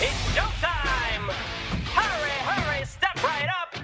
[0.00, 1.30] It's showtime!
[1.94, 3.74] Hurry, hurry, step right up!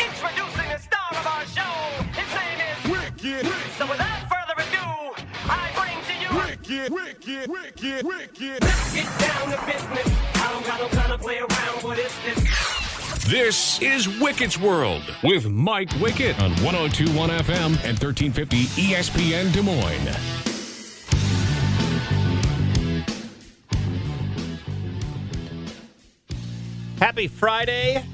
[0.00, 1.74] Introducing the star of our show!
[2.16, 5.12] His name is Wicked, So without further ado,
[5.44, 8.60] I bring to you wicked, wicked, wicked, wicked.
[8.94, 10.16] Get down to business!
[10.36, 13.26] I don't got no time to play around, what is this?
[13.30, 20.49] This is Wicket's World with Mike Wicket on 1021 FM and 1350 ESPN Des Moines.
[27.00, 28.04] Happy Friday.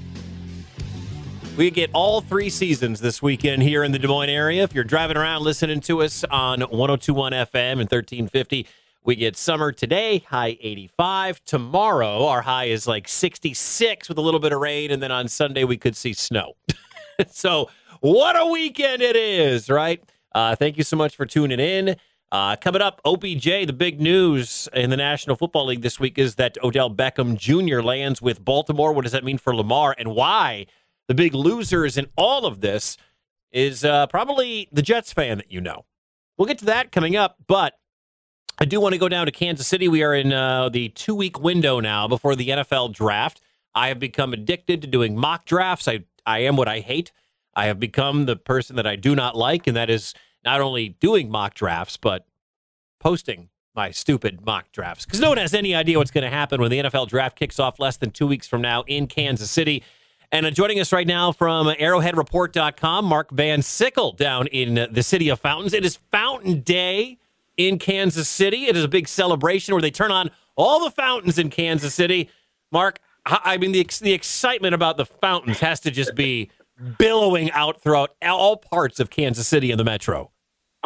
[1.56, 4.62] We get all three seasons this weekend here in the Des Moines area.
[4.62, 8.64] If you're driving around listening to us on 1021 FM and 1350,
[9.02, 11.44] we get summer today, high 85.
[11.44, 14.92] Tomorrow, our high is like 66 with a little bit of rain.
[14.92, 16.54] And then on Sunday, we could see snow.
[17.28, 17.68] so,
[17.98, 20.00] what a weekend it is, right?
[20.32, 21.96] Uh, thank you so much for tuning in.
[22.32, 26.34] Uh, coming up, OBJ, the big news in the National Football League this week is
[26.34, 27.80] that Odell Beckham Jr.
[27.80, 28.92] lands with Baltimore.
[28.92, 30.66] What does that mean for Lamar and why
[31.06, 32.96] the big losers in all of this
[33.52, 35.84] is uh, probably the Jets fan that you know.
[36.36, 37.74] We'll get to that coming up, but
[38.58, 39.86] I do want to go down to Kansas City.
[39.86, 43.40] We are in uh, the two week window now before the NFL draft.
[43.74, 45.86] I have become addicted to doing mock drafts.
[45.86, 47.12] I, I am what I hate.
[47.54, 50.12] I have become the person that I do not like, and that is
[50.46, 52.24] not only doing mock drafts, but
[53.00, 55.04] posting my stupid mock drafts.
[55.04, 57.58] Because no one has any idea what's going to happen when the NFL draft kicks
[57.58, 59.82] off less than two weeks from now in Kansas City.
[60.32, 65.28] And uh, joining us right now from arrowheadreport.com, Mark Van Sickle down in the city
[65.28, 65.74] of fountains.
[65.74, 67.18] It is Fountain Day
[67.56, 68.66] in Kansas City.
[68.66, 72.30] It is a big celebration where they turn on all the fountains in Kansas City.
[72.72, 76.50] Mark, I I mean, the, the excitement about the fountains has to just be
[76.98, 80.30] billowing out throughout all parts of Kansas City and the metro.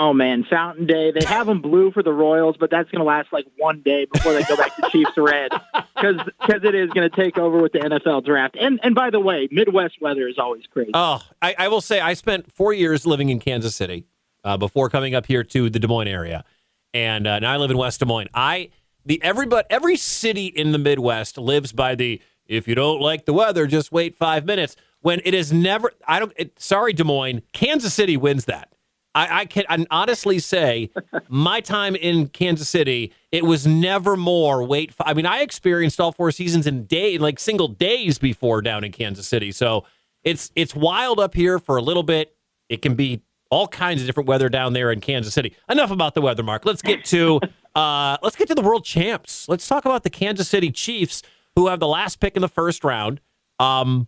[0.03, 1.13] Oh man, Fountain Day.
[1.13, 4.07] They have them blue for the Royals, but that's going to last like one day
[4.11, 5.51] before they go back to Chiefs red
[5.95, 8.57] because it is going to take over with the NFL draft.
[8.59, 10.93] And and by the way, Midwest weather is always crazy.
[10.95, 14.07] Oh, I, I will say I spent four years living in Kansas City
[14.43, 16.47] uh, before coming up here to the Des Moines area,
[16.95, 18.29] and uh, now I live in West Des Moines.
[18.33, 18.71] I
[19.05, 23.35] the everybody every city in the Midwest lives by the if you don't like the
[23.35, 24.77] weather, just wait five minutes.
[25.03, 26.33] When it is never, I don't.
[26.37, 28.73] It, sorry, Des Moines, Kansas City wins that.
[29.15, 30.91] I, I can I honestly say,
[31.29, 34.93] my time in Kansas City, it was never more wait.
[35.01, 38.93] I mean, I experienced all four seasons in day, like single days before down in
[38.93, 39.53] Kansas City.
[39.53, 39.85] So
[40.23, 42.37] it's it's wild up here for a little bit.
[42.69, 45.57] It can be all kinds of different weather down there in Kansas City.
[45.69, 46.65] Enough about the weather, Mark.
[46.65, 47.41] Let's get to
[47.75, 49.49] uh, let's get to the world champs.
[49.49, 51.23] Let's talk about the Kansas City Chiefs,
[51.57, 53.21] who have the last pick in the first round.
[53.59, 54.07] Um,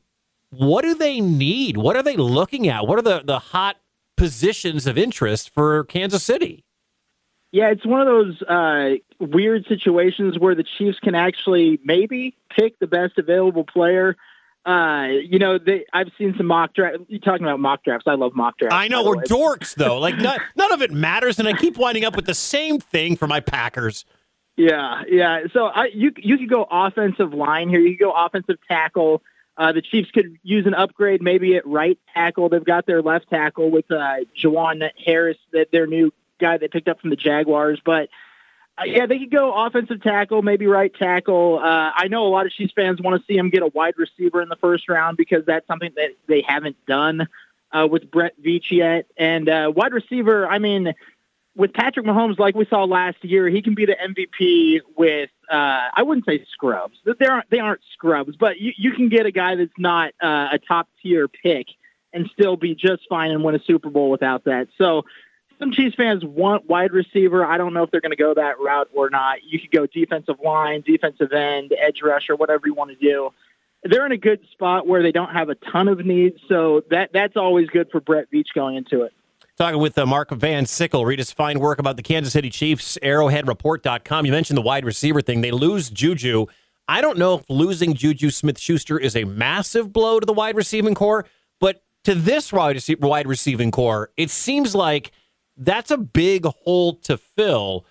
[0.51, 1.77] what do they need?
[1.77, 2.87] What are they looking at?
[2.87, 3.77] What are the the hot
[4.17, 6.65] positions of interest for Kansas City?
[7.53, 12.79] Yeah, it's one of those uh, weird situations where the Chiefs can actually maybe pick
[12.79, 14.17] the best available player.
[14.65, 17.01] Uh, you know, they, I've seen some mock drafts.
[17.09, 18.07] You're talking about mock drafts.
[18.07, 18.75] I love mock drafts.
[18.75, 19.99] I know we're dorks though.
[19.99, 23.17] Like none, none of it matters, and I keep winding up with the same thing
[23.17, 24.07] for my Packers.
[24.57, 25.45] Yeah, yeah.
[25.53, 27.81] So I, you you could go offensive line here.
[27.81, 29.23] You could go offensive tackle.
[29.57, 32.49] Uh, the Chiefs could use an upgrade, maybe at right tackle.
[32.49, 36.89] They've got their left tackle with uh, Jawan Harris, that their new guy they picked
[36.89, 37.81] up from the Jaguars.
[37.85, 38.09] But
[38.79, 41.61] uh, yeah, they could go offensive tackle, maybe right tackle.
[41.63, 43.95] Uh, I know a lot of Chiefs fans want to see them get a wide
[43.99, 47.29] receiver in the first round because that's something that they haven't done
[47.73, 49.07] uh, with Brett Veach yet.
[49.17, 50.95] And uh, wide receiver, I mean,
[51.55, 55.91] with Patrick Mahomes, like we saw last year, he can be the MVP with uh,
[55.95, 56.97] I wouldn't say scrubs.
[57.05, 60.49] They aren't they aren't scrubs, but you, you can get a guy that's not uh,
[60.53, 61.67] a top tier pick
[62.15, 64.69] and still be just fine and win a Super Bowl without that.
[64.79, 65.05] So
[65.59, 67.45] some Chiefs fans want wide receiver.
[67.45, 69.45] I don't know if they're going to go that route or not.
[69.45, 73.31] You could go defensive line, defensive end, edge rusher, whatever you want to do.
[73.85, 77.11] They're in a good spot where they don't have a ton of needs, so that
[77.13, 79.13] that's always good for Brett Veach going into it.
[79.63, 82.99] Talking with uh, Mark Van Sickle, read his fine work about the Kansas City Chiefs,
[83.01, 84.27] arrowheadreport.com.
[84.27, 85.41] You mentioned the wide receiver thing.
[85.41, 86.47] They lose Juju.
[86.89, 90.57] I don't know if losing Juju Smith Schuster is a massive blow to the wide
[90.57, 91.27] receiving corps,
[91.61, 95.13] but to this wide wide receiving corps, it seems like
[95.57, 97.87] that's a big hole to fill.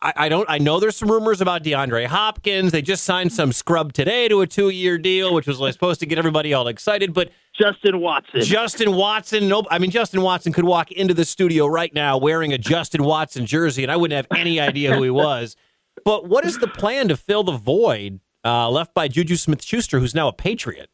[0.00, 0.48] I, I don't.
[0.48, 2.72] I know there's some rumors about DeAndre Hopkins.
[2.72, 6.00] They just signed some scrub today to a two year deal, which was like, supposed
[6.00, 7.12] to get everybody all excited.
[7.12, 8.42] But Justin Watson.
[8.42, 9.48] Justin Watson.
[9.48, 9.66] Nope.
[9.70, 13.46] I mean, Justin Watson could walk into the studio right now wearing a Justin Watson
[13.46, 15.56] jersey, and I wouldn't have any idea who he was.
[16.04, 19.98] But what is the plan to fill the void uh, left by Juju Smith Schuster,
[19.98, 20.90] who's now a Patriot?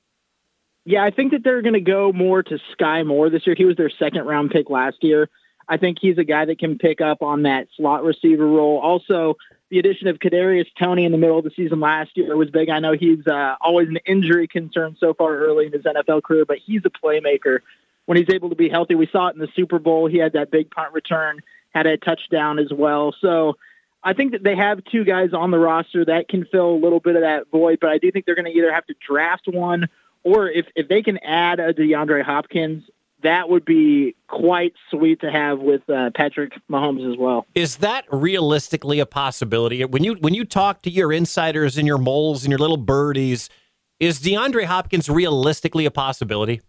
[0.87, 3.55] Yeah, I think that they're going to go more to Sky Moore this year.
[3.57, 5.29] He was their second round pick last year.
[5.69, 8.79] I think he's a guy that can pick up on that slot receiver role.
[8.79, 9.37] Also,
[9.71, 12.69] the addition of Kadarius Toney in the middle of the season last year was big.
[12.69, 16.45] I know he's uh, always an injury concern so far early in his NFL career,
[16.45, 17.61] but he's a playmaker
[18.07, 18.95] when he's able to be healthy.
[18.95, 20.07] We saw it in the Super Bowl.
[20.07, 21.41] He had that big punt return,
[21.71, 23.15] had a touchdown as well.
[23.21, 23.57] So
[24.03, 27.01] I think that they have two guys on the roster that can fill a little
[27.01, 29.49] bit of that void, but I do think they're going to either have to draft
[29.49, 29.89] one
[30.25, 32.85] or if, if they can add a DeAndre Hopkins,
[33.25, 37.47] that would be quite sweet to have with uh, Patrick Mahomes as well.
[37.55, 39.85] Is that realistically a possibility?
[39.85, 43.51] When you when you talk to your insiders and your moles and your little birdies,
[43.99, 46.61] is DeAndre Hopkins realistically a possibility?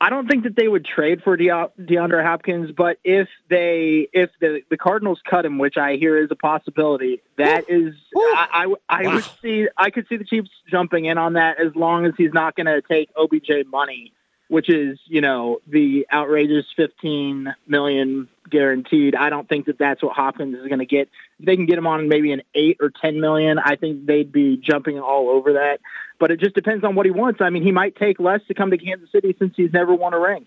[0.00, 4.30] I don't think that they would trade for De- DeAndre Hopkins, but if they if
[4.40, 9.00] the, the Cardinals cut him, which I hear is a possibility, that is I I,
[9.00, 9.14] I Wow.
[9.16, 12.32] would see I could see the Chiefs jumping in on that as long as he's
[12.32, 14.12] not going to take OBJ money,
[14.48, 19.14] which is you know the outrageous fifteen million guaranteed.
[19.14, 21.08] I don't think that that's what Hopkins is going to get.
[21.38, 24.32] If they can get him on maybe an eight or ten million, I think they'd
[24.32, 25.80] be jumping all over that.
[26.18, 27.40] But it just depends on what he wants.
[27.40, 30.14] I mean, he might take less to come to Kansas City since he's never won
[30.14, 30.46] a ring.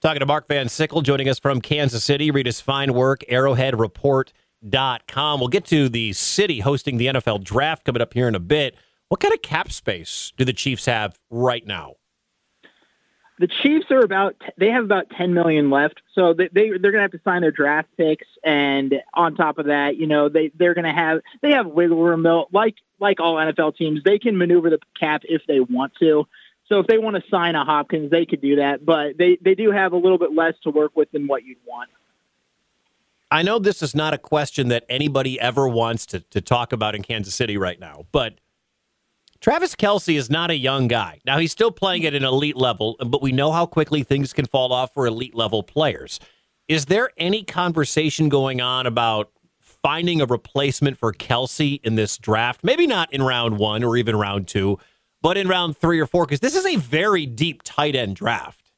[0.00, 2.30] Talking to Mark Van Sickle, joining us from Kansas City.
[2.30, 5.40] Read his fine work, arrowheadreport.com.
[5.40, 8.76] We'll get to the city hosting the NFL draft coming up here in a bit.
[9.08, 11.94] What kind of cap space do the Chiefs have right now?
[13.38, 16.94] The Chiefs are about they have about 10 million left, so they, they they're going
[16.94, 20.52] to have to sign their draft picks, and on top of that, you know they
[20.54, 24.36] they're going to have they have wiggle room like like all NFL teams, they can
[24.36, 26.26] maneuver the cap if they want to.
[26.68, 29.54] So if they want to sign a Hopkins, they could do that, but they they
[29.54, 31.90] do have a little bit less to work with than what you'd want.
[33.30, 36.94] I know this is not a question that anybody ever wants to, to talk about
[36.94, 38.38] in Kansas City right now, but
[39.44, 41.20] Travis Kelce is not a young guy.
[41.26, 44.46] Now, he's still playing at an elite level, but we know how quickly things can
[44.46, 46.18] fall off for elite level players.
[46.66, 49.30] Is there any conversation going on about
[49.60, 52.64] finding a replacement for Kelce in this draft?
[52.64, 54.78] Maybe not in round one or even round two,
[55.20, 58.70] but in round three or four, because this is a very deep tight end draft.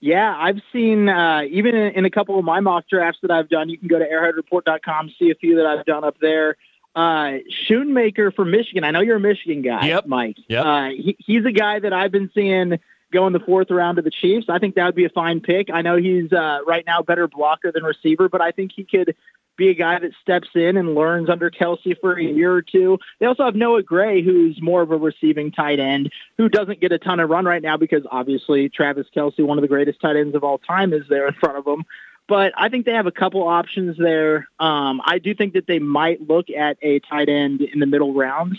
[0.00, 3.48] Yeah, I've seen uh, even in, in a couple of my mock drafts that I've
[3.48, 3.70] done.
[3.70, 6.58] You can go to arrowheadreport.com, see a few that I've done up there.
[6.94, 7.38] Uh,
[7.68, 8.82] Schoonmaker from Michigan.
[8.84, 10.06] I know you're a Michigan guy, Yep.
[10.06, 10.36] Mike.
[10.48, 10.64] Yep.
[10.64, 12.78] Uh, he, he's a guy that I've been seeing
[13.12, 14.46] go in the fourth round of the Chiefs.
[14.48, 15.68] I think that would be a fine pick.
[15.72, 19.14] I know he's uh, right now better blocker than receiver, but I think he could
[19.56, 22.98] be a guy that steps in and learns under Kelce for a year or two.
[23.18, 26.92] They also have Noah Gray, who's more of a receiving tight end, who doesn't get
[26.92, 30.16] a ton of run right now because obviously Travis Kelce, one of the greatest tight
[30.16, 31.84] ends of all time, is there in front of him.
[32.28, 34.48] But I think they have a couple options there.
[34.60, 38.12] Um, I do think that they might look at a tight end in the middle
[38.14, 38.58] rounds.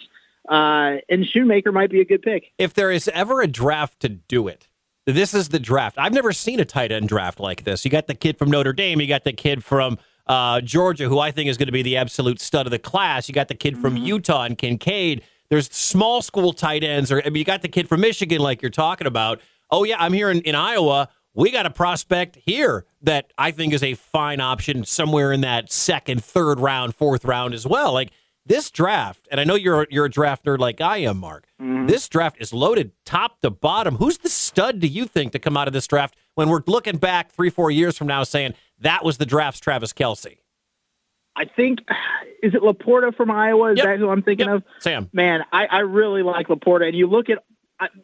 [0.50, 2.45] Uh, and Shoemaker might be a good pick.
[2.57, 4.68] if there is ever a draft to do it,
[5.06, 5.98] this is the draft.
[6.00, 7.86] I've never seen a tight end draft like this.
[7.86, 11.19] You got the kid from Notre Dame, you got the kid from uh, Georgia, who
[11.19, 13.27] I think is going to be the absolute stud of the class.
[13.27, 15.24] You got the kid from Utah and Kincaid.
[15.50, 18.62] There's small school tight ends, or I mean, you got the kid from Michigan, like
[18.62, 19.42] you're talking about.
[19.71, 21.10] Oh yeah, I'm here in, in Iowa.
[21.34, 25.72] We got a prospect here that I think is a fine option somewhere in that
[25.72, 27.94] second, third round, fourth round as well.
[27.94, 28.12] Like
[28.46, 31.46] this draft, and I know you're you're a draft nerd like I am, Mark.
[31.62, 31.86] Mm-hmm.
[31.88, 33.96] This draft is loaded top to bottom.
[33.98, 36.98] Who's the stud do you think to come out of this draft when we're looking
[36.98, 40.38] back three, four years from now saying that was the draft's Travis Kelce?
[41.36, 41.80] I think
[42.42, 43.72] is it Laporta from Iowa?
[43.74, 43.86] Is Yep.
[43.86, 44.56] that who I'm thinking Yep.
[44.58, 44.64] of?
[44.80, 45.10] Sam.
[45.14, 46.88] Man, I, I really like Laporta.
[46.88, 47.44] And you look at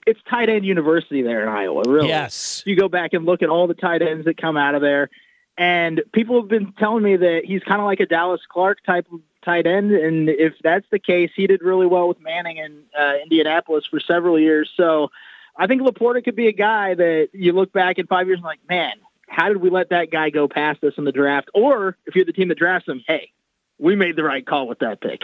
[0.06, 1.84] it's tight end university there in Iowa.
[1.86, 2.64] Really, Yes.
[2.66, 5.10] You go back and look at all the tight ends that come out of there,
[5.58, 9.08] and people have been telling me that he's kind of like a Dallas Clark type
[9.12, 9.92] of tight end.
[9.92, 14.00] And if that's the case, he did really well with Manning in uh, Indianapolis for
[14.00, 14.70] several years.
[14.76, 15.10] So
[15.56, 18.46] I think Laporta could be a guy that you look back in five years and
[18.46, 18.94] like, man,
[19.28, 21.50] how did we let that guy go past us in the draft?
[21.54, 23.32] Or if you're the team that drafts him, hey,
[23.78, 25.22] we made the right call with that pick.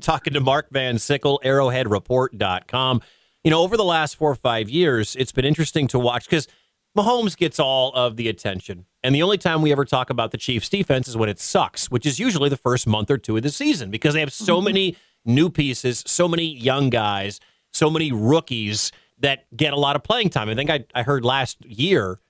[0.00, 3.02] talking to Mark Van Sickle, arrowheadreport.com.
[3.44, 6.48] You know, over the last four or five years, it's been interesting to watch because
[6.96, 8.86] Mahomes gets all of the attention.
[9.02, 11.90] And the only time we ever talk about the Chiefs defense is when it sucks,
[11.90, 14.56] which is usually the first month or two of the season because they have so
[14.56, 14.64] mm-hmm.
[14.64, 14.96] many
[15.26, 17.38] new pieces, so many young guys,
[17.72, 20.48] so many rookies that get a lot of playing time.
[20.48, 22.20] I think I, I heard last year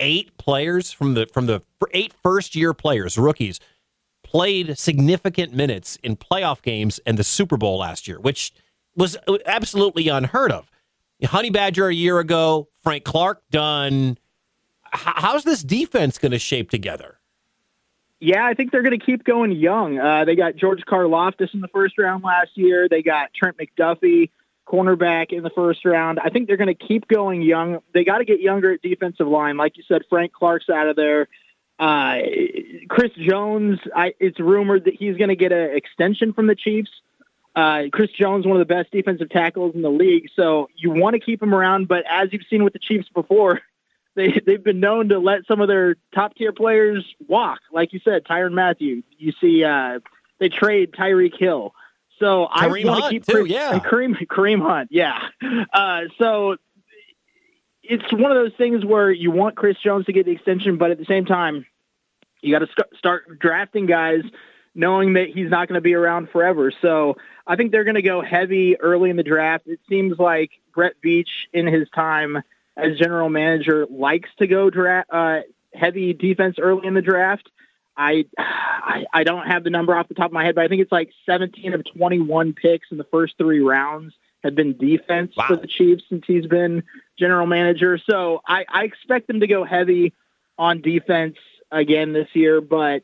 [0.00, 3.58] eight players from the from the eight first year players, rookies,
[4.22, 8.52] played significant minutes in playoff games and the Super Bowl last year, which
[8.98, 10.70] was absolutely unheard of.
[11.24, 14.18] Honey Badger a year ago, Frank Clark done.
[14.82, 17.18] How's this defense going to shape together?
[18.20, 19.98] Yeah, I think they're going to keep going young.
[19.98, 22.88] Uh, they got George Karlaftis in the first round last year.
[22.88, 24.30] They got Trent McDuffie,
[24.66, 26.18] cornerback, in the first round.
[26.18, 27.78] I think they're going to keep going young.
[27.94, 29.56] They got to get younger at defensive line.
[29.56, 31.28] Like you said, Frank Clark's out of there.
[31.78, 32.16] Uh,
[32.88, 36.90] Chris Jones, I, it's rumored that he's going to get an extension from the Chiefs.
[37.58, 41.14] Uh, Chris Jones, one of the best defensive tackles in the league, so you want
[41.14, 41.88] to keep him around.
[41.88, 43.60] But as you've seen with the Chiefs before,
[44.14, 47.58] they they've been known to let some of their top tier players walk.
[47.72, 49.02] Like you said, Tyrann Mathieu.
[49.16, 49.98] You see, uh,
[50.38, 51.74] they trade Tyreek Hill.
[52.20, 53.72] So I want to keep too, Chris- yeah.
[53.72, 55.18] and Kareem Kareem Hunt, yeah.
[55.72, 56.58] Uh, so
[57.82, 60.92] it's one of those things where you want Chris Jones to get the extension, but
[60.92, 61.66] at the same time,
[62.40, 64.22] you got to sc- start drafting guys
[64.78, 66.72] knowing that he's not going to be around forever.
[66.80, 67.16] So
[67.48, 69.66] I think they're going to go heavy early in the draft.
[69.66, 72.42] It seems like Brett Veach, in his time
[72.76, 75.40] as general manager, likes to go draft uh,
[75.74, 77.48] heavy defense early in the draft.
[77.96, 80.68] I, I I don't have the number off the top of my head, but I
[80.68, 84.14] think it's like 17 of 21 picks in the first three rounds
[84.44, 85.46] have been defense Wow.
[85.48, 86.84] for the Chiefs since he's been
[87.18, 87.98] general manager.
[88.08, 90.12] So I, I expect them to go heavy
[90.56, 91.36] on defense
[91.72, 92.60] again this year.
[92.60, 93.02] But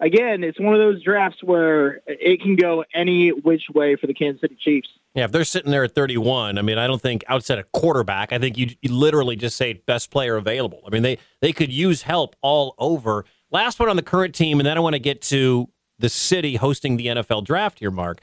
[0.00, 4.14] again, it's one of those drafts where it can go any which way for the
[4.14, 4.88] Kansas City Chiefs.
[5.14, 8.32] Yeah, if they're sitting there at 31, I mean, I don't think outside of quarterback,
[8.32, 10.82] I think you, literally just say best player available.
[10.86, 13.24] I mean, they they could use help all over.
[13.50, 16.56] Last one on the current team, and then I want to get to the city
[16.56, 18.20] hosting the NFL draft here, Mark.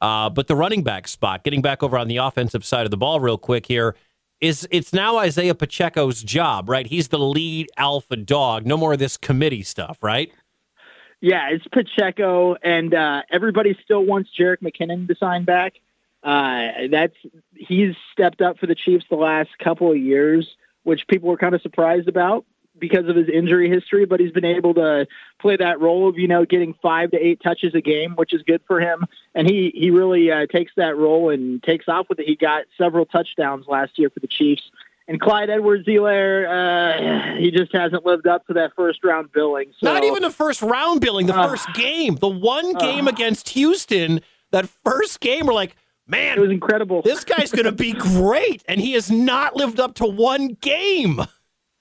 [0.00, 2.96] Uh, but the running back spot, getting back over on the offensive side of the
[2.96, 3.96] ball real quick here,
[4.40, 6.86] is it's now Isaiah Pacheco's job, right?
[6.86, 8.66] He's the lead alpha dog.
[8.66, 10.30] No more of this committee stuff, right?
[11.20, 15.74] Yeah, it's Pacheco, and uh, everybody still wants Jerick McKinnon to sign back.
[16.22, 17.14] Uh, that's
[17.54, 21.54] he's stepped up for the Chiefs the last couple of years, which people were kind
[21.54, 22.44] of surprised about
[22.78, 24.04] because of his injury history.
[24.04, 25.06] But he's been able to
[25.40, 28.42] play that role of you know getting five to eight touches a game, which is
[28.42, 29.06] good for him.
[29.34, 32.26] And he he really uh, takes that role and takes off with it.
[32.26, 34.62] He got several touchdowns last year for the Chiefs.
[35.08, 39.72] And Clyde Edwards-Helaire, uh, he just hasn't lived up to that first round billing.
[39.78, 42.16] So, Not even the first round billing, the Uh, first game.
[42.16, 44.20] The one game against Houston,
[44.50, 45.76] that first game, we're like,
[46.08, 47.02] man, it was incredible.
[47.02, 48.64] this guy's going to be great.
[48.68, 51.20] And he has not lived up to one game.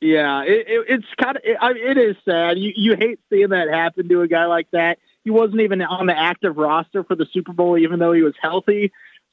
[0.01, 2.59] Yeah, it, it, it's kind of it, I, it is sad.
[2.59, 4.99] You you hate seeing that happen to a guy like that.
[5.23, 8.35] He wasn't even on the active roster for the Super Bowl, even though he was
[8.39, 8.91] healthy.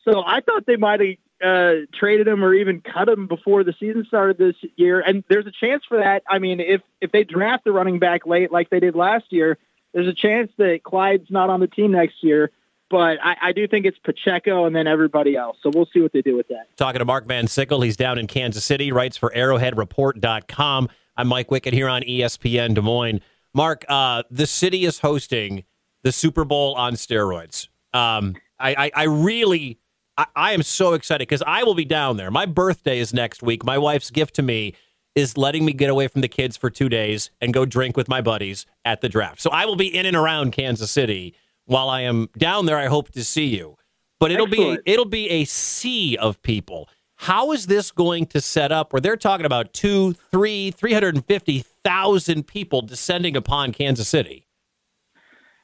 [0.08, 3.75] So I thought they might have uh, traded him or even cut him before the
[3.78, 5.00] season started this year.
[5.00, 6.22] And there's a chance for that.
[6.28, 9.58] I mean, if if they draft the running back late like they did last year,
[9.92, 12.50] there's a chance that Clyde's not on the team next year.
[12.90, 15.56] But I, I do think it's Pacheco and then everybody else.
[15.62, 16.66] So we'll see what they do with that.
[16.76, 17.80] Talking to Mark Van Sickle.
[17.80, 20.88] He's down in Kansas City, writes for arrowheadreport.com.
[21.16, 23.20] I'm Mike Wickett here on ESPN Des Moines.
[23.54, 25.64] Mark, uh, the city is hosting
[26.02, 27.68] the Super Bowl on steroids.
[27.94, 29.78] Um, I, I, I really,
[30.16, 32.31] I, I am so excited because I will be down there.
[32.31, 33.64] My birthday is next week.
[33.64, 34.75] My wife's gift to me
[35.14, 38.09] is letting me get away from the kids for two days and go drink with
[38.09, 39.40] my buddies at the draft.
[39.40, 41.35] So I will be in and around Kansas City
[41.66, 42.78] while I am down there.
[42.78, 43.76] I hope to see you,
[44.19, 46.88] but it'll be it'll be a sea of people.
[47.16, 52.83] How is this going to set up where they're talking about two, three, 350,000 people
[52.83, 54.49] descending upon Kansas City?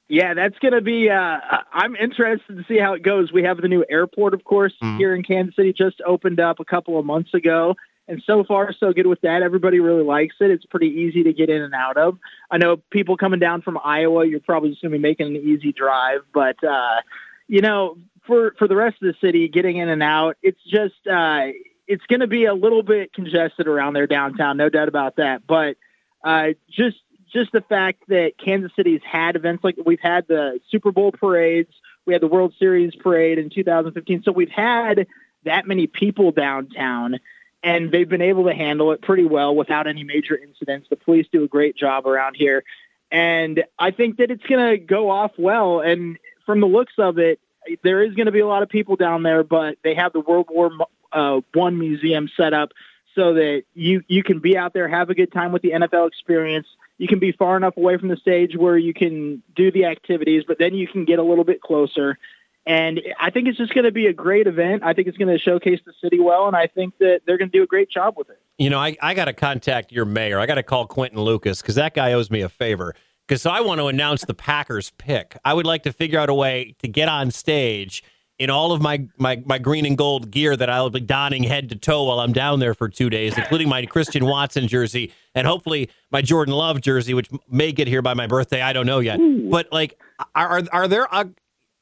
[0.09, 1.11] Yeah, that's going to be.
[1.11, 1.39] Uh,
[1.73, 3.31] I'm interested to see how it goes.
[3.31, 6.65] We have the new airport, of course, here in Kansas City, just opened up a
[6.65, 7.77] couple of months ago.
[8.09, 9.43] And so far, so good with that.
[9.43, 10.51] Everybody really likes it.
[10.51, 12.19] It's pretty easy to get in and out of.
[12.51, 15.37] I know people coming down from Iowa, you're probably just going to be making an
[15.37, 16.21] easy drive.
[16.33, 17.03] But, uh,
[17.49, 21.07] you know, for, for the rest of the city, getting in and out, it's just,
[21.07, 21.49] uh,
[21.87, 25.47] it's going to be a little bit congested around there downtown, no doubt about that.
[25.47, 25.77] But
[26.25, 26.97] uh, just
[27.33, 31.71] just the fact that Kansas City's had events like we've had the Super Bowl parades,
[32.07, 35.07] we had the World Series parade in 2015, so we've had
[35.45, 37.21] that many people downtown,
[37.63, 40.89] and they've been able to handle it pretty well without any major incidents.
[40.89, 42.65] The police do a great job around here,
[43.11, 45.81] and I think that it's going to go off well.
[45.81, 47.41] And from the looks of it,
[47.83, 50.21] there is going to be a lot of people down there, but they have the
[50.21, 50.71] World War
[51.13, 52.73] uh, One museum set up
[53.15, 56.09] so that you you can be out there, have a good time with the NFL
[56.09, 56.67] experience.
[56.99, 60.43] You can be far enough away from the stage where you can do the activities,
[60.47, 62.19] but then you can get a little bit closer.
[62.67, 64.83] And I think it's just going to be a great event.
[64.85, 67.51] I think it's going to showcase the city well, and I think that they're going
[67.51, 68.39] to do a great job with it.
[68.59, 70.39] You know, I, I got to contact your mayor.
[70.39, 72.95] I got to call Quinton Lucas because that guy owes me a favor.
[73.27, 75.39] Because I want to announce the Packers pick.
[75.45, 78.03] I would like to figure out a way to get on stage
[78.39, 81.69] in all of my, my, my green and gold gear that I'll be donning head
[81.71, 85.47] to toe while I'm down there for two days, including my Christian Watson jersey and
[85.47, 88.63] hopefully my Jordan Love jersey, which may get here by my birthday.
[88.63, 89.19] I don't know yet.
[89.51, 89.99] But like,
[90.35, 91.25] are are, are there uh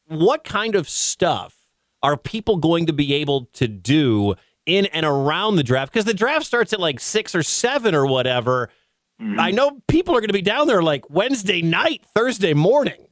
[0.08, 1.54] what kind of stuff
[2.02, 4.34] are people going to be able to do
[4.64, 5.92] in and around the draft?
[5.92, 8.70] Because the draft starts at like six or seven or whatever.
[9.38, 13.05] I know people are going to be down there like Wednesday night, Thursday morning.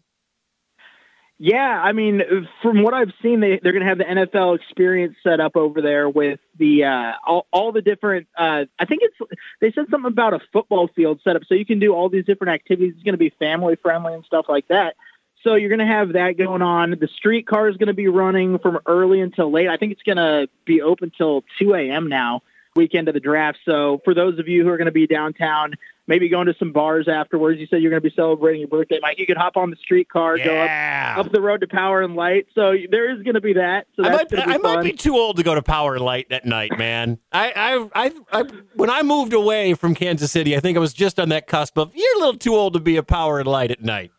[1.47, 2.23] Yeah, I mean,
[2.63, 5.83] from what I've seen, they they're going to have the NFL experience set up over
[5.83, 8.29] there with the uh, all all the different.
[8.35, 9.15] Uh, I think it's
[9.61, 12.25] they said something about a football field set up, so you can do all these
[12.25, 12.95] different activities.
[12.95, 14.97] It's going to be family friendly and stuff like that.
[15.43, 16.93] So you're going to have that going on.
[16.99, 19.69] The street car is going to be running from early until late.
[19.69, 22.09] I think it's going to be open till 2 a.m.
[22.09, 22.41] now,
[22.75, 23.59] weekend of the draft.
[23.67, 25.75] So for those of you who are going to be downtown,
[26.07, 27.59] maybe going to some bars afterwards.
[27.61, 29.19] You said you're going to be celebrating your birthday, Mike.
[29.19, 31.15] You could hop on the streetcar, Yeah.
[31.15, 32.47] go up up the road to Power and Light.
[32.55, 33.87] So there is going to be that.
[33.97, 36.27] So I might, be I might be too old to go to Power and Light
[36.31, 37.19] at night, man.
[37.33, 37.53] I,
[37.95, 38.43] I, I, I,
[38.75, 41.79] when I moved away from Kansas City, I think I was just on that cusp
[41.79, 44.11] of you're a little too old to be a Power and Light at night.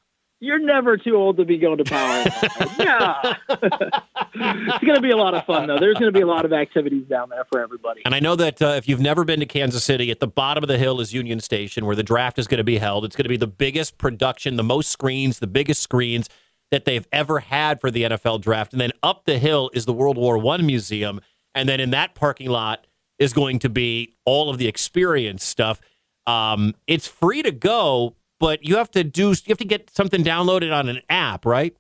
[0.46, 2.24] You're never too old to be going to Power.
[2.80, 5.80] yeah, it's going to be a lot of fun though.
[5.80, 8.04] There's going to be a lot of activities down there for everybody.
[8.06, 10.64] And I know that uh, if you've never been to Kansas City, at the bottom
[10.64, 13.06] of the hill is Union Station, where the draft is going to be held.
[13.06, 16.30] It's going to be the biggest production, the most screens, the biggest screens
[16.70, 18.72] that they've ever had for the NFL draft.
[18.72, 21.22] And then up the hill is the World War One Museum,
[21.56, 22.86] and then in that parking lot
[23.18, 25.82] is going to be all of the experience stuff.
[26.28, 30.24] Um, it's free to go, but you have to do you have to get something
[30.24, 31.76] downloaded on an app, right?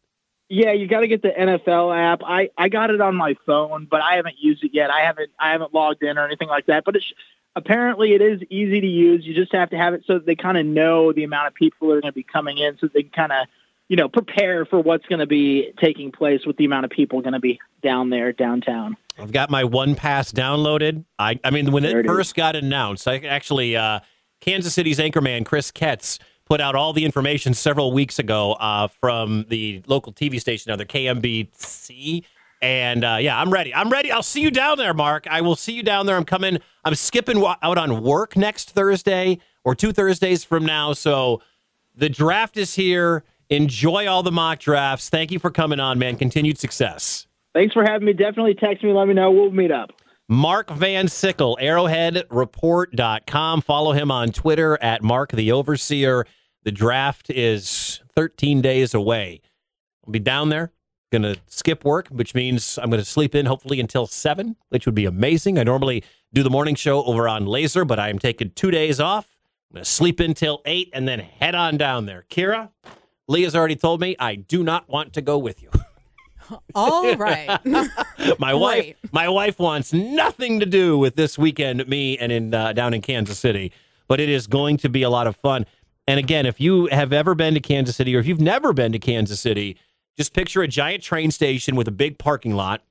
[0.49, 2.21] Yeah, you got to get the NFL app.
[2.25, 4.89] I I got it on my phone, but I haven't used it yet.
[4.89, 6.83] I haven't I haven't logged in or anything like that.
[6.83, 7.13] But it's
[7.55, 9.27] apparently it is easy to use.
[9.27, 11.53] You just have to have it so that they kind of know the amount of
[11.53, 13.45] people that are going to be coming in, so they can kind of
[13.87, 17.21] you know prepare for what's going to be taking place with the amount of people
[17.21, 18.97] going to be down there downtown.
[19.19, 21.05] I've got my one pass downloaded.
[21.19, 23.99] I, I mean, when There it it first got announced, I actually, uh,
[24.41, 29.45] Kansas City's anchorman, Chris Ketz, put out all the information several weeks ago uh, from
[29.49, 32.23] the local TV station, now the KMBC.
[32.61, 33.73] And uh, yeah, I'm ready.
[33.73, 34.11] I'm ready.
[34.11, 35.27] I'll see you down there, Mark.
[35.29, 36.15] I will see you down there.
[36.15, 36.59] I'm coming.
[36.83, 40.93] I'm skipping out on work next Thursday or two Thursdays from now.
[40.93, 41.41] So
[41.95, 43.23] the draft is here.
[43.49, 45.09] Enjoy all the mock drafts.
[45.09, 46.15] Thank you for coming on, man.
[46.15, 47.27] Continued success.
[47.53, 48.13] Thanks for having me.
[48.13, 48.91] Definitely text me.
[48.91, 49.31] Let me know.
[49.31, 49.91] We'll meet up.
[50.27, 53.61] Mark Van Sickle, arrowheadreport.com.
[53.61, 56.25] Follow him on Twitter at Mark the Overseer.
[56.63, 59.41] The draft is 13 days away.
[60.05, 60.71] I'll be down there.
[61.11, 64.87] Going to skip work, which means I'm going to sleep in hopefully until 7, which
[64.87, 65.59] would be amazing.
[65.59, 68.99] I normally do the morning show over on Laser, but I am taking two days
[68.99, 69.37] off.
[69.69, 72.25] I'm going to sleep until 8 and then head on down there.
[72.31, 72.69] Kira,
[73.27, 75.69] Leah's already told me I do not want to go with you.
[76.73, 77.59] All right.
[78.39, 82.73] my wife my wife wants nothing to do with this weekend me and in uh,
[82.73, 83.71] down in Kansas City
[84.07, 85.65] but it is going to be a lot of fun.
[86.07, 88.91] And again if you have ever been to Kansas City or if you've never been
[88.91, 89.77] to Kansas City
[90.17, 92.81] just picture a giant train station with a big parking lot.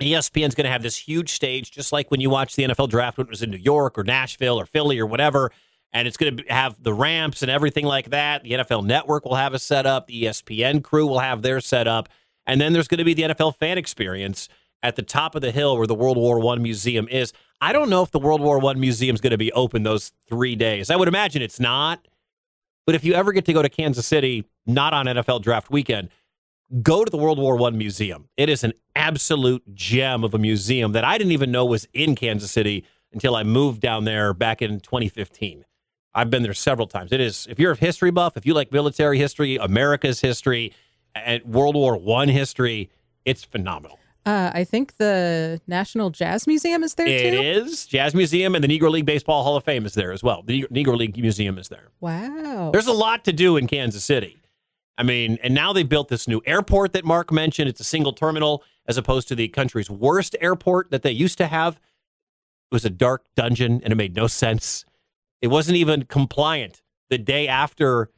[0.00, 3.18] ESPN's going to have this huge stage just like when you watch the NFL draft
[3.18, 5.52] when it was in New York or Nashville or Philly or whatever
[5.92, 8.42] and it's going to have the ramps and everything like that.
[8.42, 12.08] The NFL network will have a setup the ESPN crew will have their setup
[12.50, 14.48] and then there's going to be the NFL fan experience
[14.82, 17.32] at the top of the hill where the World War One museum is.
[17.60, 20.10] I don't know if the World War One museum is going to be open those
[20.28, 20.90] three days.
[20.90, 22.08] I would imagine it's not.
[22.86, 26.08] But if you ever get to go to Kansas City, not on NFL draft weekend,
[26.82, 28.28] go to the World War One museum.
[28.36, 32.16] It is an absolute gem of a museum that I didn't even know was in
[32.16, 35.64] Kansas City until I moved down there back in 2015.
[36.16, 37.12] I've been there several times.
[37.12, 40.72] It is, if you're a history buff, if you like military history, America's history,
[41.14, 42.90] and World War One history,
[43.24, 43.98] it's phenomenal.
[44.26, 47.40] Uh, I think the National Jazz Museum is there It too.
[47.40, 50.42] is Jazz Museum and the Negro League Baseball Hall of Fame is there as well.
[50.42, 51.88] The Negro League Museum is there.
[52.00, 52.70] Wow.
[52.70, 54.36] There's a lot to do in Kansas City.
[54.98, 57.70] I mean, and now they built this new airport that Mark mentioned.
[57.70, 61.46] It's a single terminal as opposed to the country's worst airport that they used to
[61.46, 61.76] have.
[61.76, 64.84] It was a dark dungeon and it made no sense.
[65.40, 68.10] It wasn't even compliant the day after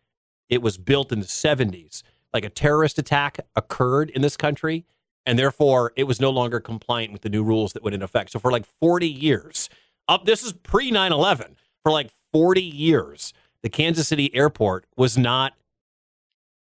[0.49, 2.03] it was built in the 70s.
[2.33, 4.85] Like a terrorist attack occurred in this country,
[5.27, 8.31] and therefore it was no longer compliant with the new rules that went into effect.
[8.31, 9.69] So for like 40 years,
[10.09, 15.17] up this is pre 9 11, for like 40 years, the Kansas City airport was
[15.17, 15.53] not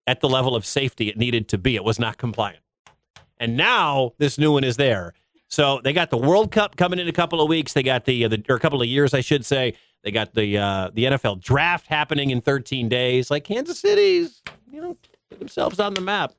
[0.07, 1.77] at the level of safety it needed to be.
[1.77, 2.63] It was not compliant.
[3.39, 5.15] And now this new one is there.
[5.49, 7.73] So they got the World Cup coming in a couple of weeks.
[7.73, 9.75] They got the, uh, the or a couple of years, I should say.
[10.03, 13.31] They got the uh, the NFL draft happening in 13 days.
[13.31, 14.97] Like Kansas City's, you know,
[15.33, 16.35] put themselves on the map.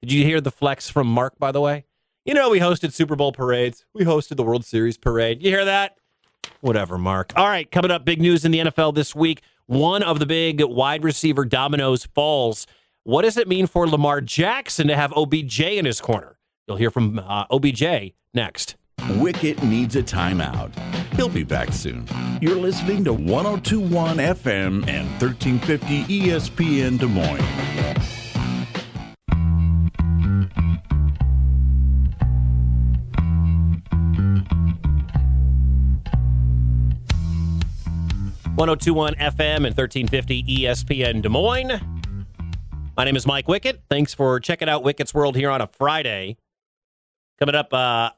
[0.00, 1.38] Did you hear the flex from Mark?
[1.38, 1.84] By the way,
[2.24, 3.84] you know we hosted Super Bowl parades.
[3.92, 5.42] We hosted the World Series parade.
[5.42, 5.96] You hear that?
[6.60, 7.32] Whatever, Mark.
[7.36, 9.42] All right, coming up, big news in the NFL this week.
[9.66, 12.66] One of the big wide receiver dominoes falls.
[13.04, 16.38] What does it mean for Lamar Jackson to have OBJ in his corner?
[16.66, 18.76] You'll hear from uh, OBJ next.
[19.16, 20.70] Wicket needs a timeout.
[21.14, 22.06] He'll be back soon.
[22.40, 27.68] You're listening to 1021 FM and 1350 ESPN Des Moines.
[38.58, 41.80] One zero two one FM and thirteen fifty ESPN Des Moines.
[42.96, 43.78] My name is Mike Wickett.
[43.88, 46.38] Thanks for checking out Wickett's World here on a Friday.
[47.38, 48.10] Coming up, uh,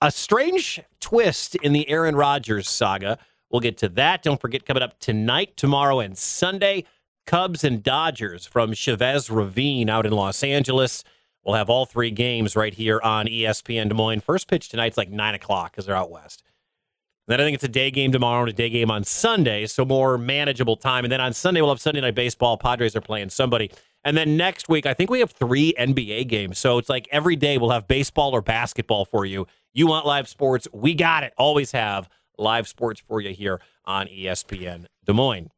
[0.00, 3.18] a strange twist in the Aaron Rodgers saga.
[3.50, 4.22] We'll get to that.
[4.22, 6.84] Don't forget, coming up tonight, tomorrow, and Sunday,
[7.26, 11.04] Cubs and Dodgers from Chavez Ravine out in Los Angeles.
[11.44, 14.20] We'll have all three games right here on ESPN Des Moines.
[14.20, 16.42] First pitch tonight's like 9 o'clock because they're out west.
[17.28, 19.84] Then I think it's a day game tomorrow and a day game on Sunday, so
[19.84, 21.04] more manageable time.
[21.04, 22.56] And then on Sunday, we'll have Sunday Night Baseball.
[22.56, 23.70] Padres are playing somebody.
[24.06, 26.60] And then next week, I think we have three NBA games.
[26.60, 29.48] So it's like every day we'll have baseball or basketball for you.
[29.74, 30.68] You want live sports?
[30.72, 31.34] We got it.
[31.36, 35.50] Always have live sports for you here on ESPN Des Moines.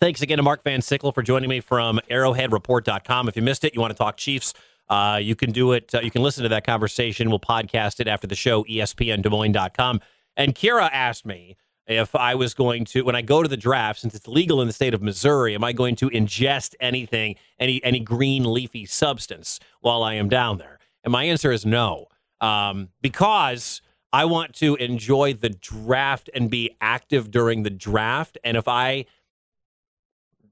[0.00, 3.28] Thanks again to Mark Van Sickle for joining me from arrowheadreport.com.
[3.28, 4.54] If you missed it, you want to talk Chiefs,
[4.88, 5.94] uh, you can do it.
[5.94, 7.28] Uh, you can listen to that conversation.
[7.28, 10.00] We'll podcast it after the show, E espndesmoines.com.
[10.38, 14.00] And Kira asked me if I was going to, when I go to the draft,
[14.00, 17.82] since it's legal in the state of Missouri, am I going to ingest anything, any
[17.82, 20.78] any green leafy substance while I am down there?
[21.02, 22.06] And my answer is no,
[22.40, 23.80] um, because
[24.12, 28.36] I want to enjoy the draft and be active during the draft.
[28.44, 29.06] And if I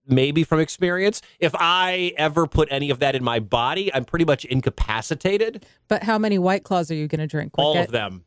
[0.09, 1.21] maybe from experience.
[1.41, 5.67] If I ever put any of that in my body, I'm pretty much incapacitated.
[5.89, 7.53] But how many White Claws are you going to drink?
[7.59, 8.25] All of them.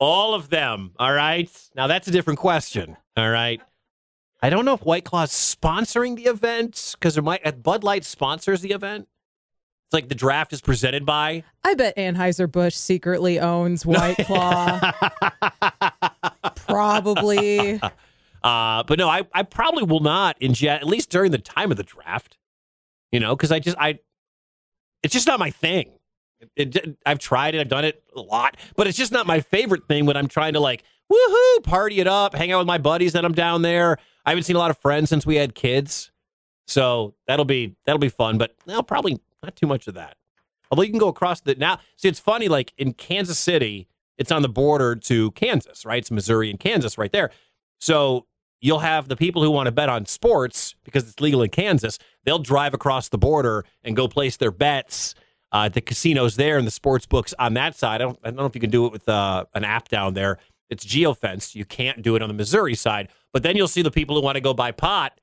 [0.00, 0.92] All of them.
[0.98, 1.50] All right.
[1.76, 2.96] Now that's a different question.
[3.16, 3.60] All right.
[4.42, 8.62] I don't know if White Claw's sponsoring the event because there might Bud Light sponsors
[8.62, 9.06] the event.
[9.86, 11.44] It's like the draft is presented by.
[11.64, 14.92] I bet Anheuser-Busch secretly owns White Claw.
[16.54, 17.80] Probably.
[18.42, 21.76] Uh, but no, I, I probably will not ingest at least during the time of
[21.76, 22.38] the draft.
[23.12, 23.98] You know, because I just I,
[25.02, 25.90] it's just not my thing.
[26.56, 29.86] It, I've tried it, I've done it a lot, but it's just not my favorite
[29.86, 33.12] thing when I'm trying to like woohoo party it up, hang out with my buddies
[33.12, 33.98] that I'm down there.
[34.24, 36.10] I haven't seen a lot of friends since we had kids,
[36.66, 38.38] so that'll be that'll be fun.
[38.38, 40.16] But no, probably not too much of that.
[40.70, 41.80] Although you can go across the now.
[41.96, 42.48] See, it's funny.
[42.48, 45.98] Like in Kansas City, it's on the border to Kansas, right?
[45.98, 47.30] It's Missouri and Kansas right there.
[47.80, 48.26] So
[48.60, 51.98] you'll have the people who want to bet on sports because it's legal in Kansas.
[52.24, 55.14] They'll drive across the border and go place their bets
[55.52, 58.00] uh, the casinos there and the sports books on that side.
[58.00, 60.14] I don't, I don't know if you can do it with uh, an app down
[60.14, 60.38] there.
[60.68, 61.54] It's geofenced.
[61.54, 63.08] You can't do it on the Missouri side.
[63.32, 65.20] But then you'll see the people who want to go buy pot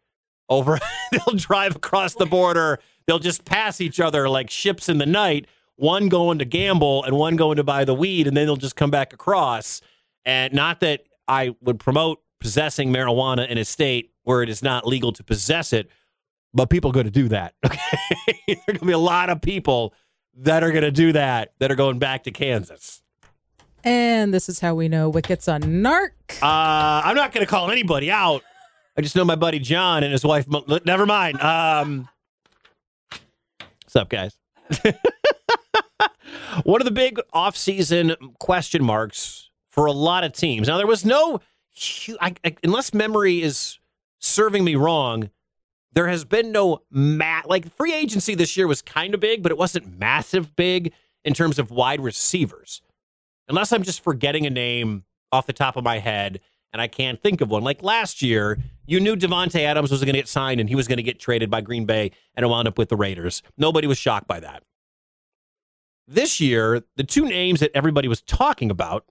[0.50, 0.80] over.
[1.12, 2.80] they'll drive across the border.
[3.06, 5.48] They'll just pass each other like ships in the night.
[5.78, 8.76] One going to gamble and one going to buy the weed, and then they'll just
[8.76, 9.80] come back across.
[10.26, 14.86] And not that I would promote possessing marijuana in a state where it is not
[14.86, 15.90] legal to possess it,
[16.54, 17.54] but people are going to do that.
[17.66, 19.94] Okay, there are going to be a lot of people
[20.38, 23.02] that are going to do that that are going back to Kansas.
[23.84, 26.12] And this is how we know Wicket's a narc.
[26.42, 28.44] Uh, I'm not going to call anybody out.
[28.98, 30.46] I just know my buddy John and his wife.
[30.86, 31.42] Never mind.
[31.42, 32.10] Um,
[33.84, 34.38] what's up, guys?
[36.64, 40.68] One of the big offseason question marks for a lot of teams.
[40.68, 41.40] Now, there was no,
[42.20, 43.78] I, I, unless memory is
[44.20, 45.30] serving me wrong,
[45.98, 49.52] there has been no mat like free agency this year was kind of big, but
[49.52, 50.94] it wasn't massive big
[51.26, 52.84] in terms of wide receivers.
[53.50, 56.40] Unless I'm just forgetting a name off the top of my head
[56.72, 57.64] and I can't think of one.
[57.64, 60.88] Like last year, you knew Davante Adams was going to get signed and he was
[60.88, 63.42] going to get traded by Green Bay and it wound up with the Raiders.
[63.58, 64.62] Nobody was shocked by that.
[66.08, 69.04] This year, the two names that everybody was talking about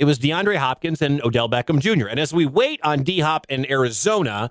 [0.00, 2.06] it was DeAndre Hopkins and Odell Beckham Jr.
[2.06, 4.48] And as we wait on D Hop in Arizona,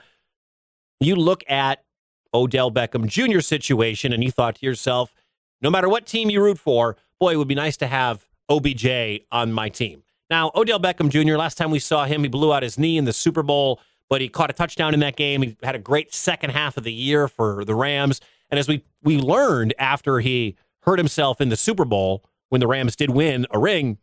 [1.00, 1.84] you look at
[2.32, 3.40] Odell Beckham Jr.
[3.40, 5.16] situation and you thought to yourself,
[5.60, 9.22] no matter what team you root for, boy, it would be nice to have OBJ
[9.32, 10.04] on my team.
[10.30, 13.06] Now, Odell Beckham Jr., last time we saw him, he blew out his knee in
[13.06, 15.42] the Super Bowl, but he caught a touchdown in that game.
[15.42, 18.22] He had a great second half of the year for the Rams.
[18.52, 22.68] And as we, we learned after he hurt himself in the Super Bowl, when the
[22.68, 23.98] Rams did win a ring,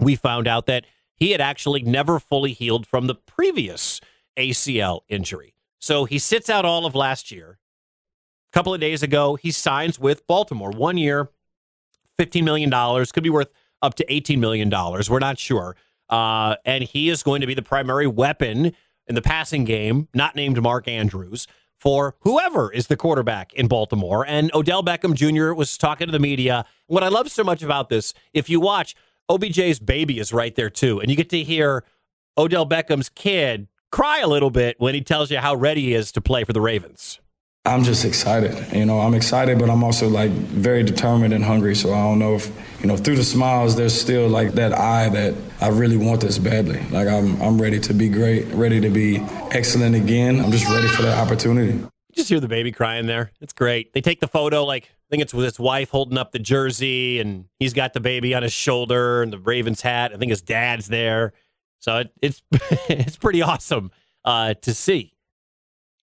[0.00, 4.00] we found out that he had actually never fully healed from the previous
[4.36, 5.54] ACL injury.
[5.78, 7.58] So he sits out all of last year.
[8.50, 10.70] A couple of days ago, he signs with Baltimore.
[10.70, 11.30] One year,
[12.18, 12.70] $15 million,
[13.12, 14.70] could be worth up to $18 million.
[14.70, 15.76] We're not sure.
[16.08, 18.72] Uh, and he is going to be the primary weapon
[19.06, 21.46] in the passing game, not named Mark Andrews,
[21.78, 24.24] for whoever is the quarterback in Baltimore.
[24.26, 25.52] And Odell Beckham Jr.
[25.52, 26.64] was talking to the media.
[26.86, 28.94] What I love so much about this, if you watch,
[29.30, 31.84] OBJ's baby is right there too, and you get to hear
[32.36, 36.10] Odell Beckham's kid cry a little bit when he tells you how ready he is
[36.12, 37.20] to play for the Ravens.
[37.66, 38.76] I'm just excited.
[38.76, 41.74] You know, I'm excited, but I'm also like very determined and hungry.
[41.74, 45.08] So I don't know if, you know, through the smiles, there's still like that eye
[45.08, 46.80] that I really want this badly.
[46.90, 49.20] Like I'm, I'm ready to be great, ready to be
[49.52, 50.40] excellent again.
[50.40, 51.72] I'm just ready for that opportunity.
[51.78, 53.30] You just hear the baby crying there.
[53.40, 53.94] It's great.
[53.94, 57.44] They take the photo, like think it's with his wife holding up the jersey, and
[57.60, 60.12] he's got the baby on his shoulder and the Ravens hat.
[60.12, 61.32] I think his dad's there,
[61.78, 62.42] so it, it's
[62.88, 63.92] it's pretty awesome
[64.24, 65.12] uh, to see.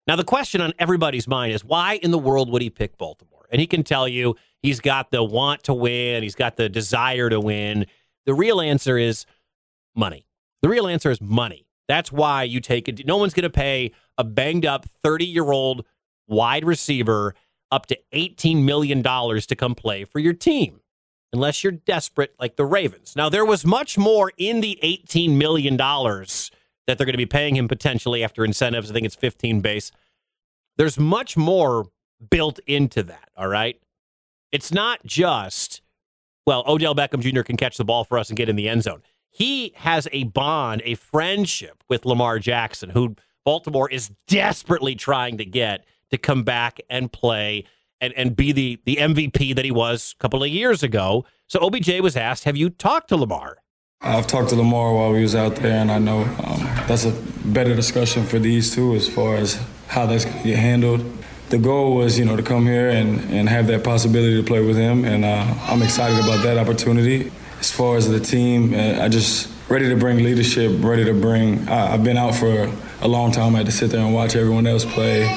[0.06, 3.46] Now, the question on everybody's mind is why in the world would he pick Baltimore?
[3.50, 7.28] And he can tell you he's got the want to win, he's got the desire
[7.30, 7.86] to win.
[8.26, 9.26] The real answer is
[9.96, 10.24] money.
[10.62, 11.66] The real answer is money.
[11.88, 13.04] That's why you take it.
[13.04, 15.84] No one's going to pay a banged up 30 year old
[16.28, 17.34] wide receiver
[17.70, 20.80] up to $18 million to come play for your team
[21.32, 23.14] unless you're desperate like the Ravens.
[23.16, 27.56] Now, there was much more in the $18 million that they're going to be paying
[27.56, 28.90] him potentially after incentives.
[28.90, 29.92] I think it's 15 base.
[30.76, 31.86] There's much more
[32.30, 33.80] built into that, all right?
[34.50, 35.82] It's not just,
[36.46, 37.42] well, Odell Beckham Jr.
[37.42, 39.02] can catch the ball for us and get in the end zone.
[39.28, 45.44] He has a bond, a friendship with Lamar Jackson, who Baltimore is desperately trying to
[45.44, 47.64] get to come back and play
[48.00, 51.24] and, and be the, the MVP that he was a couple of years ago.
[51.46, 53.58] So OBJ was asked, Have you talked to Lamar?
[54.02, 57.12] I've talked to Lamar while we was out there, and I know um, that's a
[57.44, 61.04] better discussion for these two as far as how that's going to get handled.
[61.50, 64.64] The goal was, you know, to come here and, and have that possibility to play
[64.64, 67.30] with him, and uh, I'm excited about that opportunity.
[67.58, 71.68] As far as the team, uh, I just ready to bring leadership, ready to bring.
[71.68, 73.54] I, I've been out for a long time.
[73.54, 75.28] I had to sit there and watch everyone else play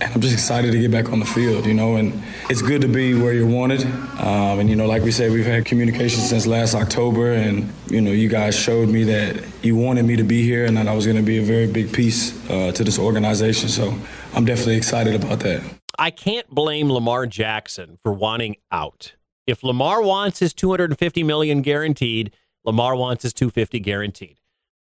[0.00, 2.80] and I'm just excited to get back on the field, you know, and it's good
[2.82, 3.84] to be where you're wanted.
[3.84, 8.00] Um, and, you know, like we said, we've had communication since last October, and, you
[8.00, 10.94] know, you guys showed me that you wanted me to be here and that I
[10.94, 13.68] was going to be a very big piece uh, to this organization.
[13.68, 13.94] So
[14.34, 15.62] I'm definitely excited about that.
[15.98, 19.14] I can't blame Lamar Jackson for wanting out.
[19.46, 22.34] If Lamar wants his 250 million guaranteed,
[22.64, 24.40] Lamar wants his 250 guaranteed.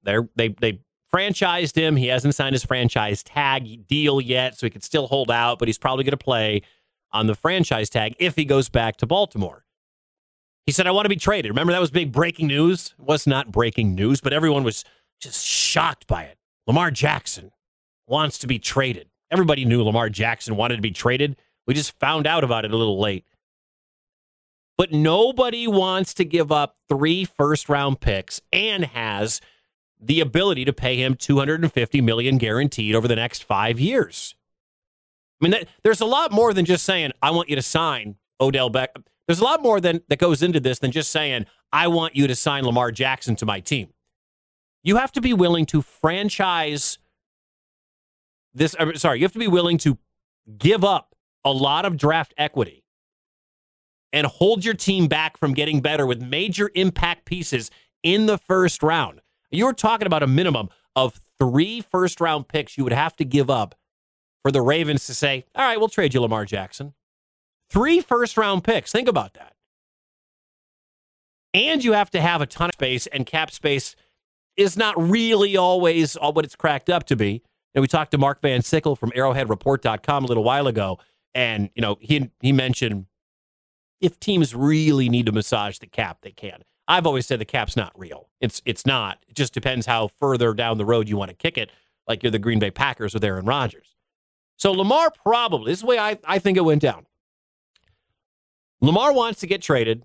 [0.04, 0.80] They're, they they
[1.13, 1.95] franchised him.
[1.95, 5.67] He hasn't signed his franchise tag deal yet, so he could still hold out, but
[5.67, 6.62] he's probably going to play
[7.12, 9.65] on the franchise tag if he goes back to Baltimore.
[10.65, 11.50] He said, I want to be traded.
[11.50, 12.93] Remember, that was big breaking news?
[13.00, 14.86] It was not breaking news, but everyone was
[15.19, 16.38] just shocked by it.
[16.67, 17.52] Lamar Jackson
[18.08, 19.10] wants to be traded.
[19.32, 21.38] Everybody knew Lamar Jackson wanted to be traded.
[21.65, 23.26] We just found out about it a little late.
[24.78, 29.41] But nobody wants to give up three first round picks and has
[30.00, 34.36] the ability to pay him 250 million guaranteed over the next 5 years.
[35.42, 38.16] I mean that, there's a lot more than just saying I want you to sign
[38.40, 39.04] Odell Beckham.
[39.28, 42.28] There's a lot more than that goes into this than just saying I want you
[42.28, 43.90] to sign Lamar Jackson to my team.
[44.84, 46.98] You have to be willing to franchise
[48.54, 49.98] this sorry, you have to be willing to
[50.58, 52.84] give up a lot of draft equity
[54.12, 57.70] and hold your team back from getting better with major impact pieces
[58.02, 59.22] in the first round.
[59.52, 63.50] You're talking about a minimum of three first round picks you would have to give
[63.50, 63.76] up
[64.44, 66.94] for the Ravens to say, all right, we'll trade you Lamar Jackson.
[67.70, 68.92] Three first round picks.
[68.92, 69.54] Think about that.
[71.54, 73.96] And you have to have a ton of space, and cap space
[74.56, 77.42] is not really always all what it's cracked up to be.
[77.74, 81.00] And we talked to Mark Van Sickle from arrowheadreport.com a little while ago,
[81.34, 83.06] and you know, he he mentioned
[84.02, 86.64] if teams really need to massage the cap, they can.
[86.89, 88.30] I've always said the cap's not real.
[88.41, 89.19] It's it's not.
[89.30, 91.69] It just depends how further down the road you want to kick it,
[92.08, 93.95] like you're the Green Bay Packers with Aaron Rodgers.
[94.58, 97.06] So Lamar probably, this is the way I, I think it went down.
[98.82, 100.04] Lamar wants to get traded.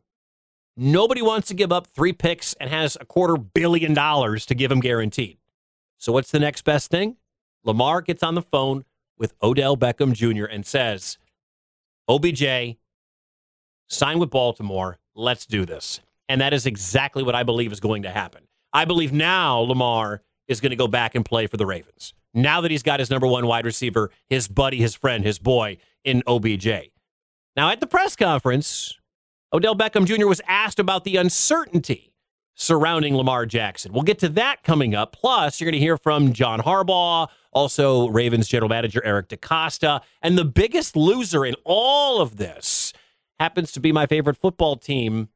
[0.77, 4.71] Nobody wants to give up three picks and has a quarter billion dollars to give
[4.71, 5.39] him guaranteed.
[5.99, 7.17] So what's the next best thing?
[7.65, 8.85] Lamar gets on the phone
[9.17, 10.45] with Odell Beckham Jr.
[10.45, 11.17] and says,
[12.09, 12.77] OBJ,
[13.89, 14.99] sign with Baltimore.
[15.15, 16.01] Let's do this.
[16.29, 18.47] And that is exactly what I believe is going to happen.
[18.73, 22.13] I believe now Lamar is going to go back and play for the Ravens.
[22.33, 25.77] Now that he's got his number one wide receiver, his buddy, his friend, his boy
[26.03, 26.67] in OBJ.
[27.57, 28.99] Now, at the press conference,
[29.53, 30.27] Odell Beckham Jr.
[30.27, 32.13] was asked about the uncertainty
[32.57, 33.93] surrounding Lamar Jackson.
[33.93, 35.13] We'll get to that coming up.
[35.13, 40.01] Plus, you're going to hear from John Harbaugh, also Ravens general manager Eric DeCosta.
[40.23, 42.93] And the biggest loser in all of this
[43.39, 45.29] happens to be my favorite football team,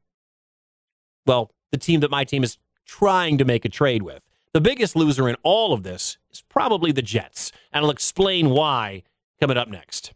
[1.29, 4.23] well, the team that my team is trying to make a trade with.
[4.51, 9.03] The biggest loser in all of this is probably the Jets, and I'll explain why
[9.39, 10.13] coming up next.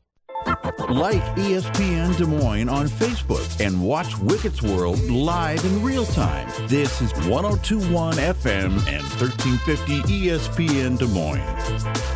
[0.90, 6.50] Like ESPN Des Moines on Facebook and watch Wicket's World live in real time.
[6.68, 12.13] This is 1021 FM and 1350 ESPN Des Moines.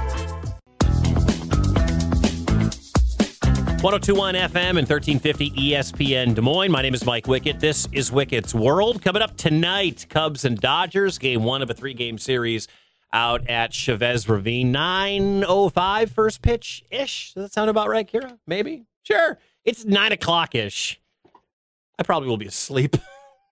[3.83, 6.71] 1021 FM and 1350 ESPN Des Moines.
[6.71, 7.59] My name is Mike Wicket.
[7.59, 9.03] This is Wicket's World.
[9.03, 12.67] Coming up tonight, Cubs and Dodgers, game one of a three game series
[13.13, 14.73] out at Chavez Ravine.
[14.73, 17.35] 9.05 first pitch ish.
[17.35, 18.39] Does that sound about right, Kira?
[18.47, 18.87] Maybe?
[19.03, 19.37] Sure.
[19.63, 20.99] It's 9 o'clock ish.
[21.99, 22.97] I probably will be asleep.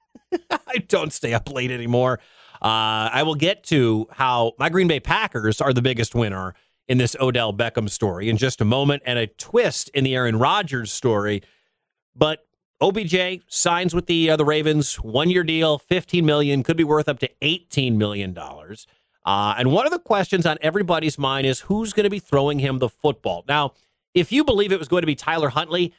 [0.50, 2.20] I don't stay up late anymore.
[2.64, 6.56] Uh, I will get to how my Green Bay Packers are the biggest winner
[6.88, 10.38] in this Odell Beckham story in just a moment, and a twist in the Aaron
[10.38, 11.42] Rodgers story.
[12.16, 12.46] But
[12.82, 17.08] OBJ signs with the uh, the Ravens, one year deal, fifteen million, could be worth
[17.10, 18.88] up to eighteen million dollars.
[19.26, 22.60] Uh, and one of the questions on everybody's mind is who's going to be throwing
[22.60, 23.44] him the football.
[23.48, 23.74] Now,
[24.14, 25.94] if you believe it was going to be Tyler Huntley,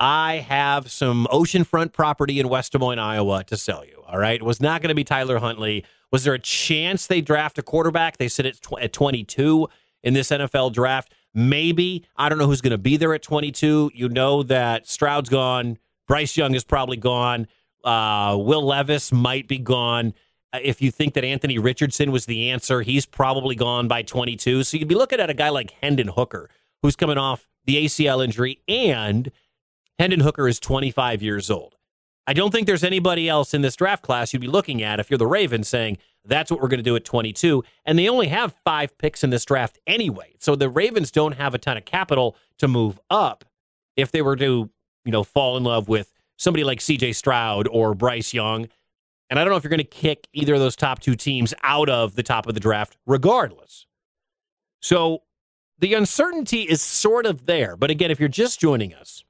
[0.00, 4.02] I have some oceanfront property in West Des Moines, Iowa to sell you.
[4.06, 4.34] All right.
[4.40, 5.84] It was not going to be Tyler Huntley.
[6.10, 8.16] Was there a chance they draft a quarterback?
[8.16, 9.68] They said it's tw- at 22
[10.02, 11.12] in this NFL draft.
[11.34, 12.04] Maybe.
[12.16, 13.92] I don't know who's going to be there at 22.
[13.94, 15.78] You know that Stroud's gone.
[16.06, 17.46] Bryce Young is probably gone.
[17.84, 20.14] Uh, Will Levis might be gone.
[20.52, 24.64] Uh, If you think that Anthony Richardson was the answer, he's probably gone by 22.
[24.64, 26.50] So you'd be looking at a guy like Hendon Hooker,
[26.82, 29.30] who's coming off the ACL injury, and
[29.98, 31.76] Hendon Hooker is 25 years old.
[32.28, 35.08] I don't think there's anybody else in this draft class you'd be looking at if
[35.10, 37.64] you're the Ravens saying that's what we're going to do at 22.
[37.86, 40.34] And they only have five picks in this draft anyway.
[40.38, 43.46] So the Ravens don't have a ton of capital to move up
[43.96, 44.68] if they were to,
[45.06, 48.68] you know, fall in love with somebody like CJ Stroud or Bryce Young.
[49.30, 51.54] And I don't know if you're going to kick either of those top two teams
[51.62, 53.86] out of the top of the draft regardless.
[54.82, 55.22] So
[55.78, 57.74] the uncertainty is sort of there.
[57.74, 59.24] But again, if you're just joining us,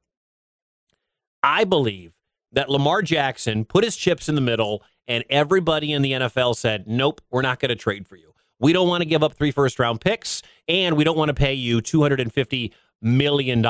[1.45, 2.18] I believe
[2.53, 6.87] that Lamar Jackson put his chips in the middle and everybody in the NFL said,
[6.87, 8.33] nope, we're not going to trade for you.
[8.61, 11.35] We don't want to give up three first round picks and we don't want to
[11.35, 13.65] pay you $250 million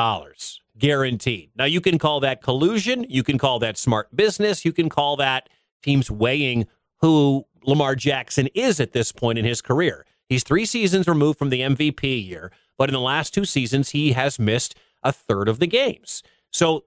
[0.79, 1.51] guaranteed.
[1.57, 3.05] Now, you can call that collusion.
[3.09, 4.64] You can call that smart business.
[4.64, 5.49] You can call that
[5.83, 6.67] teams weighing
[7.01, 10.07] who Lamar Jackson is at this point in his career.
[10.29, 14.12] He's three seasons removed from the MVP year, but in the last two seasons, he
[14.12, 16.23] has missed a third of the games.
[16.51, 16.85] So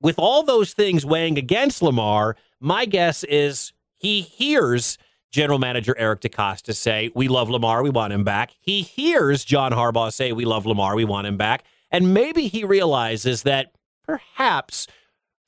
[0.00, 4.98] with all those things weighing against Lamar, my guess is he hears
[5.30, 8.52] general manager Eric DeCosta say, We love Lamar, we want him back.
[8.60, 11.64] He hears John Harbaugh say, We love Lamar, we want him back.
[11.90, 13.72] And maybe he realizes that
[14.04, 14.86] perhaps,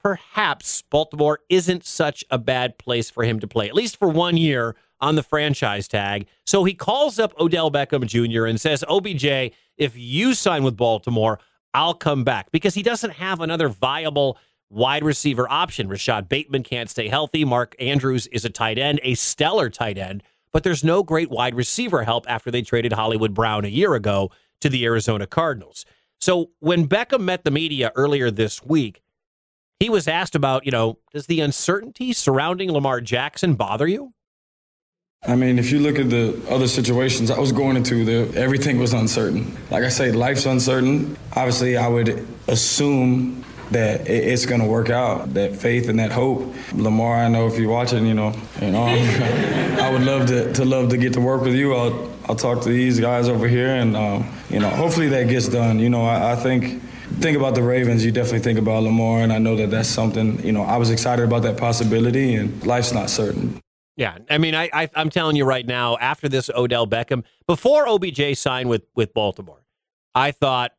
[0.02, 4.36] perhaps Baltimore isn't such a bad place for him to play, at least for one
[4.36, 6.26] year on the franchise tag.
[6.46, 8.46] So he calls up Odell Beckham Jr.
[8.46, 11.40] and says, OBJ, if you sign with Baltimore,
[11.74, 14.38] I'll come back because he doesn't have another viable
[14.70, 15.88] wide receiver option.
[15.88, 17.44] Rashad Bateman can't stay healthy.
[17.44, 21.54] Mark Andrews is a tight end, a stellar tight end, but there's no great wide
[21.54, 24.30] receiver help after they traded Hollywood Brown a year ago
[24.60, 25.84] to the Arizona Cardinals.
[26.20, 29.02] So when Beckham met the media earlier this week,
[29.80, 34.12] he was asked about, you know, does the uncertainty surrounding Lamar Jackson bother you?
[35.24, 38.80] I mean, if you look at the other situations I was going into, the, everything
[38.80, 39.56] was uncertain.
[39.70, 41.16] Like I say, life's uncertain.
[41.36, 45.34] Obviously, I would assume that it, it's going to work out.
[45.34, 46.52] That faith and that hope.
[46.74, 50.64] Lamar, I know if you're watching, you know, you know, I would love to, to
[50.64, 51.72] love to get to work with you.
[51.74, 55.48] I'll I'll talk to these guys over here, and um, you know, hopefully that gets
[55.48, 55.78] done.
[55.78, 56.82] You know, I, I think
[57.20, 60.44] think about the Ravens, you definitely think about Lamar, and I know that that's something.
[60.44, 63.61] You know, I was excited about that possibility, and life's not certain.
[63.96, 67.86] Yeah, I mean, I, I I'm telling you right now, after this Odell Beckham, before
[67.86, 69.64] OBJ signed with with Baltimore,
[70.14, 70.72] I thought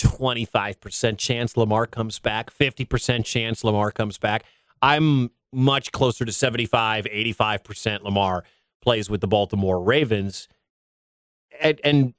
[0.00, 4.44] 25% chance Lamar comes back, 50% chance Lamar comes back.
[4.82, 8.44] I'm much closer to 75, 85% Lamar
[8.80, 10.48] plays with the Baltimore Ravens.
[11.60, 12.14] And, and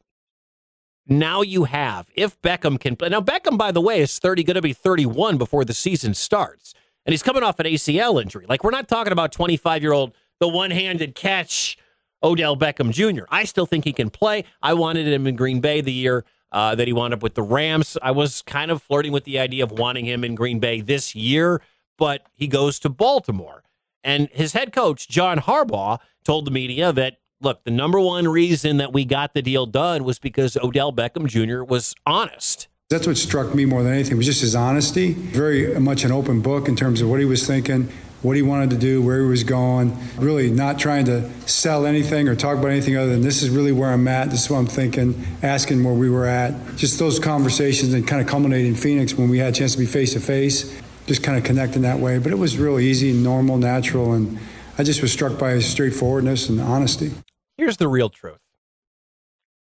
[1.07, 3.09] now you have, if Beckham can play.
[3.09, 6.73] Now, Beckham, by the way, is 30, going to be 31 before the season starts.
[7.05, 8.45] And he's coming off an ACL injury.
[8.47, 11.77] Like, we're not talking about 25 year old, the one handed catch
[12.23, 13.23] Odell Beckham Jr.
[13.29, 14.45] I still think he can play.
[14.61, 17.43] I wanted him in Green Bay the year uh, that he wound up with the
[17.43, 17.97] Rams.
[18.01, 21.15] I was kind of flirting with the idea of wanting him in Green Bay this
[21.15, 21.61] year,
[21.97, 23.63] but he goes to Baltimore.
[24.03, 28.77] And his head coach, John Harbaugh, told the media that, look, the number one reason
[28.77, 31.63] that we got the deal done was because Odell Beckham Jr.
[31.63, 32.67] was honest.
[32.91, 35.13] That's what struck me more than anything was just his honesty.
[35.13, 37.89] Very much an open book in terms of what he was thinking.
[38.21, 39.97] what he wanted to do, where he was going.
[40.17, 43.71] Really not trying to sell anything or talk about anything other than this is really
[43.71, 44.29] where I'm at.
[44.29, 46.53] This is what I'm thinking, asking where we were at.
[46.75, 49.79] Just those conversations and kind of culminating in Phoenix when we had a chance to
[49.79, 52.19] be face to face, just kind of connecting that way.
[52.19, 54.37] But it was real easy, normal, natural, and
[54.77, 57.11] I just was struck by his straightforwardness and honesty.
[57.57, 58.39] Here's the real truth.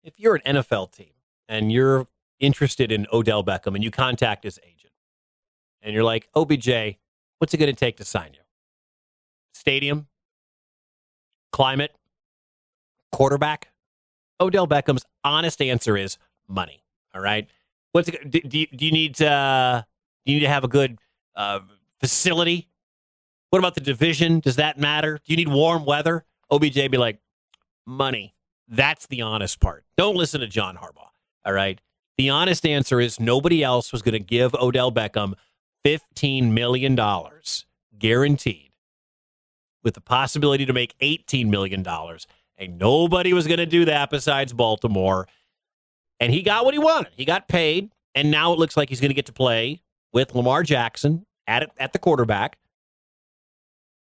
[0.04, 1.12] If you're an NFL team
[1.50, 2.08] and you're
[2.40, 4.94] interested in Odell Beckham and you contact his agent
[5.82, 6.98] and you're like, OBJ,
[7.40, 8.42] what's it going to take to sign you?
[9.54, 10.08] Stadium,
[11.52, 11.96] climate,
[13.12, 13.70] quarterback.
[14.42, 16.18] Odell Beckham's honest answer is
[16.48, 16.84] money.
[17.14, 17.48] All right.
[17.94, 19.82] What's it, do, do, you, do you need to, uh,
[20.26, 20.98] do you need to have a good
[21.36, 21.60] uh,
[22.02, 22.68] facility?
[23.52, 24.42] What about the division?
[24.42, 25.20] Does that matter?
[25.24, 26.26] Do you need warm weather?
[26.52, 27.20] OBJ be like,
[27.86, 28.36] money.
[28.68, 29.86] That's the honest part.
[29.96, 31.10] Don't listen to John Harbaugh.
[31.46, 31.80] All right.
[32.18, 35.34] The honest answer is nobody else was going to give Odell Beckham
[35.86, 36.98] $15 million
[37.98, 38.72] guaranteed
[39.84, 41.86] with the possibility to make $18 million.
[42.58, 45.28] And nobody was going to do that besides Baltimore.
[46.20, 47.12] And he got what he wanted.
[47.16, 47.92] He got paid.
[48.16, 49.82] And now it looks like he's going to get to play
[50.14, 52.58] with Lamar Jackson at, at the quarterback.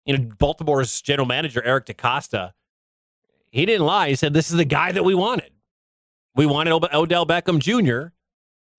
[0.05, 2.53] You know, Baltimore's general manager, Eric DeCosta,
[3.53, 4.09] he didn't lie.
[4.09, 5.52] He said, This is the guy that we wanted.
[6.35, 8.15] We wanted Odell Beckham Jr.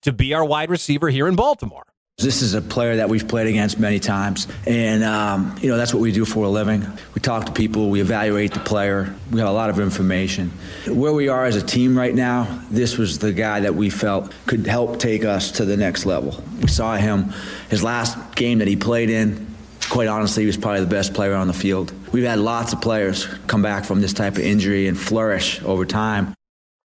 [0.02, 1.84] to be our wide receiver here in Baltimore.
[2.18, 5.94] This is a player that we've played against many times, and um, you know that's
[5.94, 6.84] what we do for a living.
[7.14, 10.50] We talk to people, we evaluate the player, we have a lot of information.
[10.88, 14.32] Where we are as a team right now, this was the guy that we felt
[14.46, 16.42] could help take us to the next level.
[16.60, 17.32] We saw him
[17.68, 19.46] his last game that he played in.
[19.90, 21.92] Quite honestly, he was probably the best player on the field.
[22.12, 25.84] We've had lots of players come back from this type of injury and flourish over
[25.84, 26.34] time.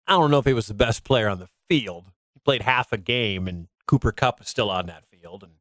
[0.08, 2.06] I don't know if he was the best player on the field.
[2.32, 5.52] He played half a game, and Cooper Kupp was still on that field, and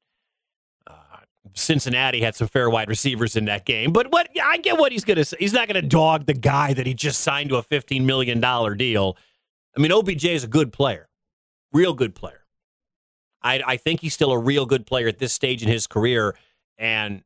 [0.88, 1.18] uh,
[1.54, 3.92] Cincinnati had some fair wide receivers in that game.
[3.92, 5.38] But what I get what he's going to say.
[5.40, 8.40] He's not going to dog the guy that he just signed to a fifteen million
[8.40, 9.18] dollar deal.
[9.76, 11.10] I mean, OBJ is a good player,
[11.74, 12.46] real good player.
[13.44, 16.36] I, I think he's still a real good player at this stage in his career,
[16.78, 17.24] and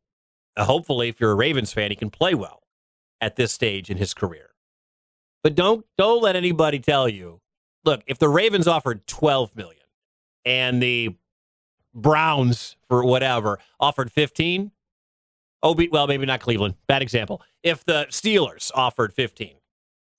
[0.57, 2.63] uh, hopefully, if you're a Ravens fan, he can play well
[3.21, 4.50] at this stage in his career.
[5.43, 7.41] But don't don't let anybody tell you.
[7.83, 9.83] Look, if the Ravens offered 12 million
[10.45, 11.15] and the
[11.93, 14.71] Browns for whatever offered 15,
[15.63, 16.75] oh, well, maybe not Cleveland.
[16.87, 17.41] Bad example.
[17.63, 19.55] If the Steelers offered 15,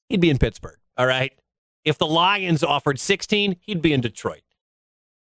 [0.08, 0.78] he'd be in Pittsburgh.
[0.96, 1.32] All right.
[1.84, 4.42] If the Lions offered 16, he'd be in Detroit.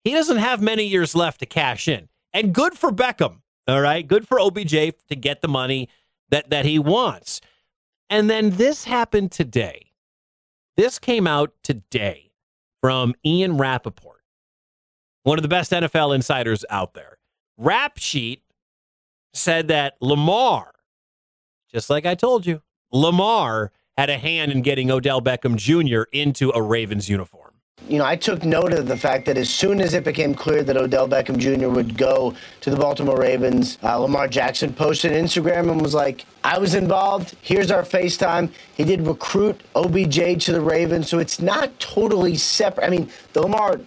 [0.05, 2.09] He doesn't have many years left to cash in.
[2.33, 3.39] And good for Beckham.
[3.67, 4.07] All right.
[4.07, 4.71] Good for OBJ
[5.09, 5.89] to get the money
[6.31, 7.41] that, that he wants.
[8.11, 9.93] And then this happened today.
[10.77, 12.33] This came out today
[12.81, 14.23] from Ian Rapoport,
[15.23, 17.19] one of the best NFL insiders out there.
[17.57, 18.43] Rap Sheet
[19.33, 20.75] said that Lamar,
[21.73, 26.03] just like I told you, Lamar had a hand in getting Odell Beckham Jr.
[26.13, 27.44] into a Ravens uniform
[27.89, 30.63] you know, I took note of the fact that as soon as it became clear
[30.63, 31.69] that Odell Beckham Jr.
[31.69, 36.59] would go to the Baltimore Ravens, uh, Lamar Jackson posted Instagram and was like, I
[36.59, 37.37] was involved.
[37.43, 38.51] Here's our FaceTime.
[38.75, 42.87] He did recruit OBJ to the Ravens, so it's not totally separate.
[42.87, 43.81] I mean, the Lamar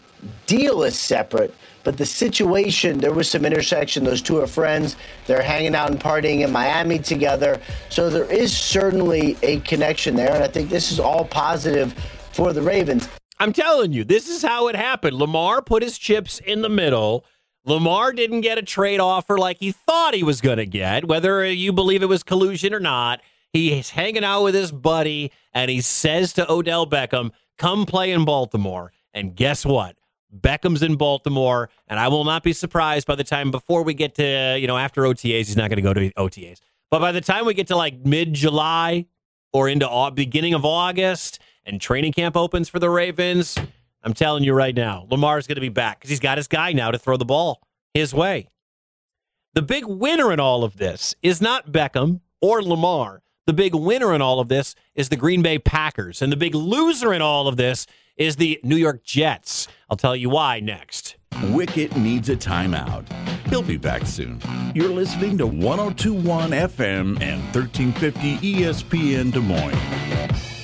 [0.45, 4.03] deal is separate, but the situation, there was some intersection.
[4.03, 4.95] Those two are friends.
[5.25, 7.59] They're hanging out and partying in Miami together.
[7.89, 11.93] So there is certainly a connection there, and I think this is all positive
[12.33, 13.07] for the Ravens.
[13.39, 15.15] I'm telling you, this is how it happened.
[15.15, 17.25] Lamar put his chips in the middle.
[17.65, 21.45] Lamar didn't get a trade offer like he thought he was going to get, whether
[21.45, 23.21] you believe it was collusion or not.
[23.53, 28.25] He's hanging out with his buddy, and he says to Odell Beckham, Come play in
[28.25, 28.91] Baltimore.
[29.13, 29.97] And guess what?
[30.35, 34.15] Beckham's in Baltimore, and I will not be surprised by the time before we get
[34.15, 36.59] to, you know, after OTAs, he's not going to go to OTAs.
[36.91, 39.05] But by the time we get to like mid July
[39.53, 43.57] or into beginning of August, and training camp opens for the Ravens,
[44.03, 46.71] I'm telling you right now, Lamar's going to be back because he's got his guy
[46.73, 47.61] now to throw the ball
[47.93, 48.47] his way.
[49.53, 53.21] The big winner in all of this is not Beckham or Lamar.
[53.47, 56.21] The big winner in all of this is the Green Bay Packers.
[56.21, 57.87] And the big loser in all of this
[58.17, 59.67] is the New York Jets.
[59.89, 61.15] I'll tell you why next.
[61.49, 63.11] Wicket needs a timeout.
[63.47, 64.41] He'll be back soon.
[64.75, 70.56] You're listening to 1021 FM and 1350 ESPN Des Moines.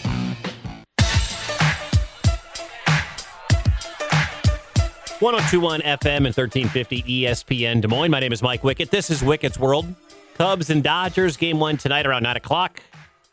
[5.23, 8.11] 1021 FM and 1350 ESPN Des Moines.
[8.11, 8.89] My name is Mike Wickett.
[8.89, 9.85] This is Wicket's World.
[10.33, 12.81] Cubs and Dodgers, game one tonight around 9 o'clock.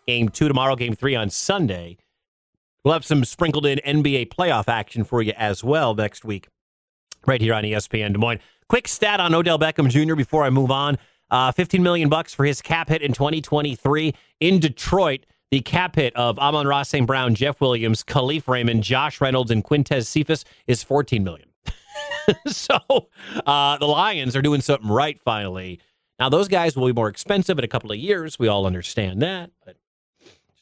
[0.06, 1.96] Game two tomorrow, game three on Sunday.
[2.84, 6.46] We'll have some sprinkled in NBA playoff action for you as well next week,
[7.26, 8.38] right here on ESPN Des Moines.
[8.68, 10.14] Quick stat on Odell Beckham Jr.
[10.14, 10.96] before I move on.
[11.28, 15.26] Uh, 15 million bucks for his cap hit in 2023 in Detroit.
[15.50, 17.04] The cap hit of Amon Ross St.
[17.04, 21.49] Brown, Jeff Williams, Kalif Raymond, Josh Reynolds, and Quintez Cephas is 14 million.
[22.46, 22.78] so
[23.46, 25.80] uh, the Lions are doing something right finally.
[26.18, 28.38] Now those guys will be more expensive in a couple of years.
[28.38, 29.76] We all understand that, but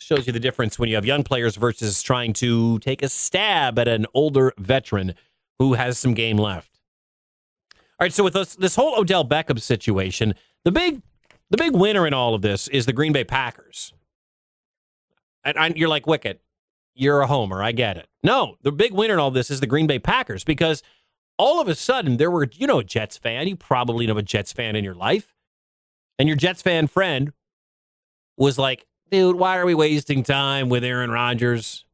[0.08, 3.78] shows you the difference when you have young players versus trying to take a stab
[3.78, 5.14] at an older veteran
[5.58, 6.78] who has some game left.
[7.74, 11.02] All right, so with this, this whole Odell Beckham situation, the big
[11.50, 13.92] the big winner in all of this is the Green Bay Packers.
[15.44, 16.40] And I, you're like Wicket,
[16.94, 17.62] you're a homer.
[17.62, 18.06] I get it.
[18.22, 20.82] No, the big winner in all this is the Green Bay Packers because
[21.38, 23.48] all of a sudden there were you know a Jets fan.
[23.48, 25.34] You probably know a Jets fan in your life,
[26.18, 27.32] and your Jets fan friend
[28.36, 31.84] was like, "Dude, why are we wasting time with Aaron Rodgers?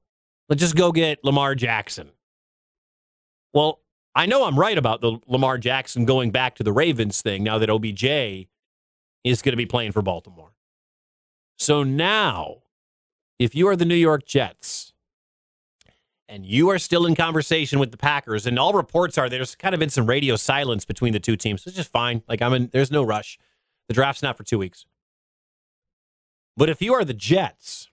[0.49, 2.11] Let's just go get Lamar Jackson."
[3.53, 3.81] Well,
[4.17, 7.59] I know I'm right about the Lamar Jackson going back to the Ravens thing now
[7.59, 8.49] that OBJ
[9.25, 10.53] is going to be playing for Baltimore.
[11.59, 12.63] So now,
[13.39, 14.94] if you are the New York Jets
[16.29, 19.75] and you are still in conversation with the Packers, and all reports are there's kind
[19.75, 22.23] of been some radio silence between the two teams, it's just fine.
[22.29, 23.39] Like I'm in, there's no rush.
[23.89, 24.87] The draft's not for two weeks.
[26.57, 27.89] But if you are the Jets,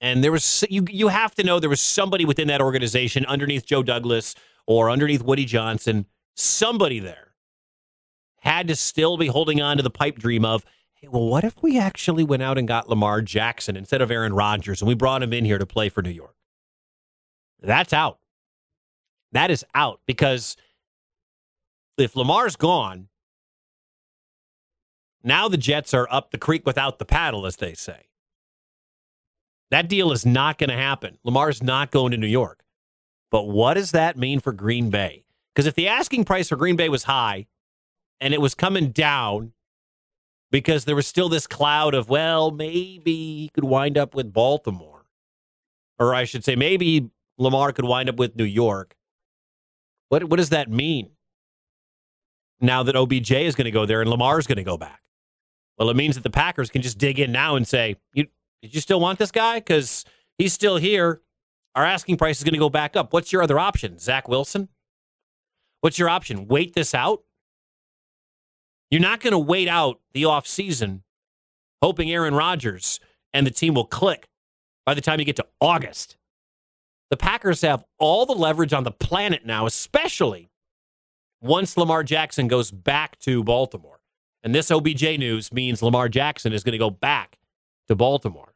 [0.00, 3.64] and there was you, you have to know there was somebody within that organization underneath
[3.64, 4.34] Joe Douglas
[4.66, 7.34] or underneath Woody Johnson, somebody there
[8.40, 11.62] had to still be holding on to the pipe dream of, hey, well, what if
[11.62, 15.22] we actually went out and got Lamar Jackson instead of Aaron Rodgers and we brought
[15.22, 16.34] him in here to play for New York?
[17.60, 18.18] That's out.
[19.32, 20.56] That is out because
[21.98, 23.08] if Lamar's gone,
[25.22, 28.08] now the Jets are up the creek without the paddle, as they say.
[29.70, 31.18] That deal is not going to happen.
[31.24, 32.62] Lamar's not going to New York.
[33.30, 35.24] But what does that mean for Green Bay?
[35.52, 37.46] Because if the asking price for Green Bay was high
[38.20, 39.52] and it was coming down
[40.52, 45.06] because there was still this cloud of, well, maybe he could wind up with Baltimore.
[45.98, 48.96] Or I should say, maybe Lamar could wind up with New York.
[50.08, 51.10] What, what does that mean?
[52.60, 55.00] Now that OBJ is going to go there and Lamar is going to go back.
[55.78, 58.26] Well, it means that the Packers can just dig in now and say, you,
[58.62, 59.58] did you still want this guy?
[59.58, 60.04] Because
[60.38, 61.20] he's still here.
[61.74, 63.12] Our asking price is going to go back up.
[63.12, 63.98] What's your other option?
[63.98, 64.68] Zach Wilson?
[65.80, 66.46] What's your option?
[66.46, 67.24] Wait this out?
[68.90, 71.00] You're not going to wait out the offseason
[71.82, 73.00] hoping Aaron Rodgers
[73.32, 74.28] and the team will click
[74.86, 76.16] by the time you get to August.
[77.10, 80.50] The Packers have all the leverage on the planet now, especially
[81.40, 84.00] once Lamar Jackson goes back to Baltimore.
[84.42, 87.38] And this OBJ news means Lamar Jackson is going to go back
[87.88, 88.54] to Baltimore.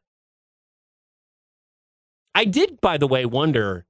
[2.35, 3.85] I did, by the way, wonder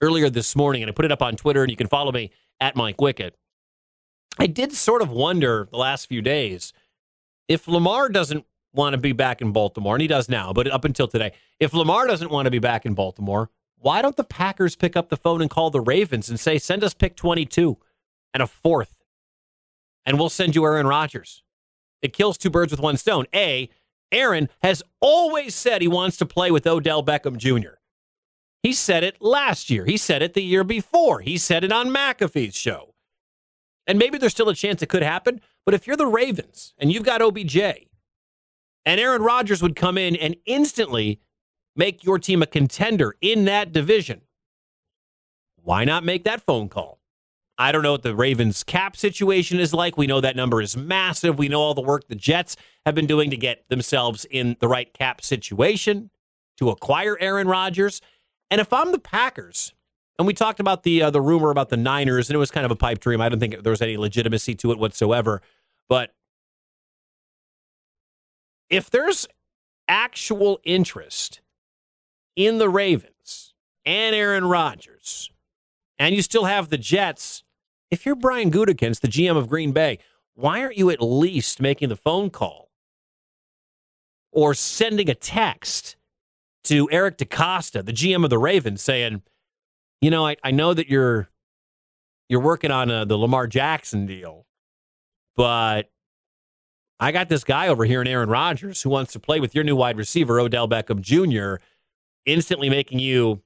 [0.00, 2.30] earlier this morning, and I put it up on Twitter, and you can follow me
[2.60, 3.36] at Mike Wicket.
[4.38, 6.72] I did sort of wonder the last few days
[7.48, 10.84] if Lamar doesn't want to be back in Baltimore, and he does now, but up
[10.84, 13.50] until today, if Lamar doesn't want to be back in Baltimore,
[13.84, 16.82] why don't the Packers pick up the phone and call the Ravens and say, send
[16.82, 17.76] us pick 22
[18.32, 19.04] and a fourth,
[20.06, 21.42] and we'll send you Aaron Rodgers?
[22.00, 23.26] It kills two birds with one stone.
[23.34, 23.68] A,
[24.10, 27.74] Aaron has always said he wants to play with Odell Beckham Jr.
[28.62, 29.84] He said it last year.
[29.84, 31.20] He said it the year before.
[31.20, 32.94] He said it on McAfee's show.
[33.86, 35.42] And maybe there's still a chance it could happen.
[35.66, 37.58] But if you're the Ravens and you've got OBJ,
[38.86, 41.20] and Aaron Rodgers would come in and instantly
[41.76, 44.22] make your team a contender in that division,
[45.62, 47.00] why not make that phone call?
[47.56, 49.96] I don't know what the Ravens cap situation is like.
[49.96, 51.38] We know that number is massive.
[51.38, 54.66] We know all the work the Jets have been doing to get themselves in the
[54.66, 56.10] right cap situation
[56.58, 58.00] to acquire Aaron Rodgers.
[58.50, 59.72] And if I'm the Packers,
[60.18, 62.64] and we talked about the uh, the rumor about the Niners, and it was kind
[62.64, 63.20] of a pipe dream.
[63.20, 65.42] I don't think there was any legitimacy to it whatsoever.
[65.88, 66.12] But
[68.70, 69.26] if there's
[69.88, 71.40] actual interest
[72.36, 73.54] in the Ravens
[73.84, 75.30] and Aaron Rodgers,
[75.98, 77.44] and you still have the Jets,
[77.90, 79.98] if you're Brian Gutekunst, the GM of Green Bay,
[80.34, 82.70] why aren't you at least making the phone call
[84.32, 85.96] or sending a text
[86.64, 89.22] to Eric DeCosta, the GM of the Ravens, saying,
[90.00, 91.28] you know, I, I know that you're
[92.28, 94.46] you're working on a, the Lamar Jackson deal,
[95.36, 95.90] but
[96.98, 99.62] I got this guy over here in Aaron Rodgers who wants to play with your
[99.62, 101.62] new wide receiver, Odell Beckham Jr.,
[102.26, 103.42] instantly making you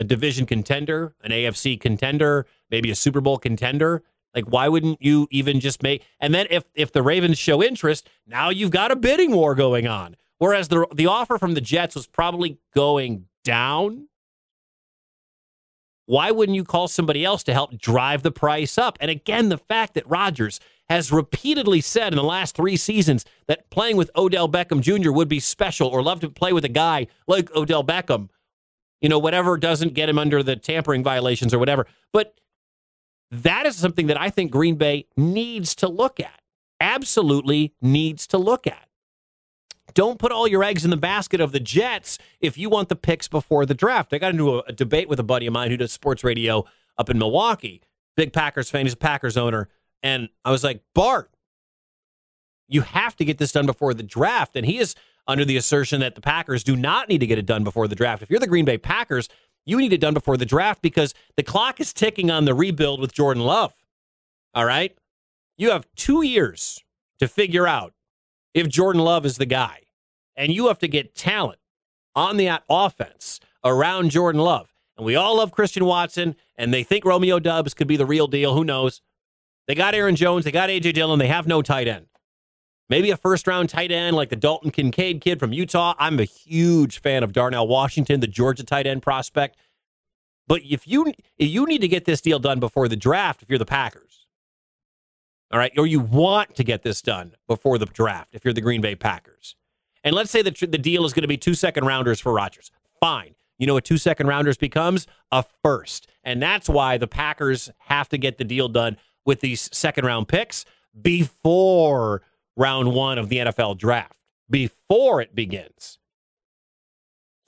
[0.00, 4.02] a division contender, an AFC contender, maybe a Super Bowl contender.
[4.34, 6.04] Like, why wouldn't you even just make?
[6.20, 9.86] And then if if the Ravens show interest, now you've got a bidding war going
[9.88, 10.16] on.
[10.38, 14.06] Whereas the the offer from the Jets was probably going down.
[16.06, 18.98] why wouldn't you call somebody else to help drive the price up?
[19.00, 20.58] And again, the fact that Rodgers
[20.90, 25.12] has repeatedly said in the last three seasons that playing with Odell Beckham Jr.
[25.12, 28.28] would be special or love to play with a guy like Odell Beckham,
[29.00, 31.86] you know, whatever doesn't get him under the tampering violations or whatever.
[32.12, 32.34] But
[33.30, 36.40] that is something that I think Green Bay needs to look at.
[36.80, 38.88] Absolutely needs to look at.
[39.94, 42.96] Don't put all your eggs in the basket of the Jets if you want the
[42.96, 44.12] picks before the draft.
[44.12, 46.64] I got into a, a debate with a buddy of mine who does sports radio
[46.98, 47.80] up in Milwaukee,
[48.16, 48.86] big Packers fan.
[48.86, 49.68] He's a Packers owner.
[50.02, 51.30] And I was like, Bart,
[52.68, 54.56] you have to get this done before the draft.
[54.56, 54.94] And he is
[55.26, 57.94] under the assertion that the Packers do not need to get it done before the
[57.94, 58.22] draft.
[58.22, 59.28] If you're the Green Bay Packers,
[59.66, 63.00] you need it done before the draft because the clock is ticking on the rebuild
[63.00, 63.74] with Jordan Love.
[64.54, 64.96] All right?
[65.56, 66.82] You have two years
[67.18, 67.92] to figure out
[68.54, 69.82] if Jordan Love is the guy.
[70.36, 71.58] And you have to get talent
[72.14, 74.72] on the offense around Jordan Love.
[74.96, 78.26] And we all love Christian Watson, and they think Romeo Doubs could be the real
[78.26, 78.54] deal.
[78.54, 79.02] Who knows?
[79.66, 80.92] They got Aaron Jones, they got A.J.
[80.92, 82.06] Dillon, they have no tight end.
[82.90, 85.94] Maybe a first round tight end like the Dalton Kincaid kid from Utah.
[85.96, 89.56] I'm a huge fan of Darnell Washington, the Georgia tight end prospect.
[90.48, 93.60] But if you you need to get this deal done before the draft, if you're
[93.60, 94.26] the Packers,
[95.52, 98.60] all right, or you want to get this done before the draft, if you're the
[98.60, 99.54] Green Bay Packers,
[100.02, 102.72] and let's say that the deal is going to be two second rounders for Rodgers,
[102.98, 103.36] fine.
[103.56, 105.06] You know what two second rounders becomes?
[105.30, 109.68] A first, and that's why the Packers have to get the deal done with these
[109.72, 110.64] second round picks
[111.00, 112.22] before
[112.56, 114.16] round one of the NFL draft,
[114.48, 115.98] before it begins.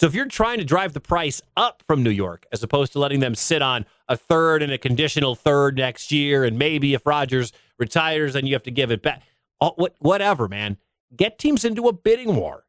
[0.01, 2.99] So if you're trying to drive the price up from New York, as opposed to
[2.99, 7.07] letting them sit on a third and a conditional third next year, and maybe if
[7.07, 9.23] Rodgers retires, then you have to give it back.
[10.01, 10.79] Whatever, man.
[11.15, 12.65] Get teams into a bidding war.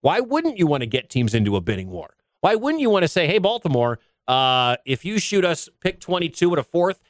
[0.00, 2.16] Why wouldn't you want to get teams into a bidding war?
[2.40, 6.52] Why wouldn't you want to say, hey, Baltimore, uh, if you shoot us pick 22
[6.52, 7.00] at a fourth,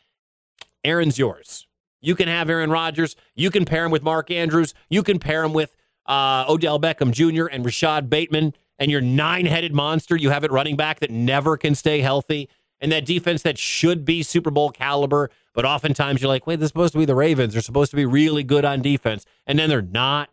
[0.84, 1.66] Aaron's yours.
[2.00, 3.16] You can have Aaron Rodgers.
[3.34, 4.74] You can pair him with Mark Andrews.
[4.88, 7.46] You can pair him with uh, Odell Beckham Jr.
[7.46, 11.56] and Rashad Bateman and your nine headed monster you have at running back that never
[11.56, 12.48] can stay healthy
[12.80, 15.30] and that defense that should be Super Bowl caliber.
[15.54, 17.54] But oftentimes you're like, wait, this is supposed to be the Ravens.
[17.54, 19.24] They're supposed to be really good on defense.
[19.46, 20.30] And then they're not,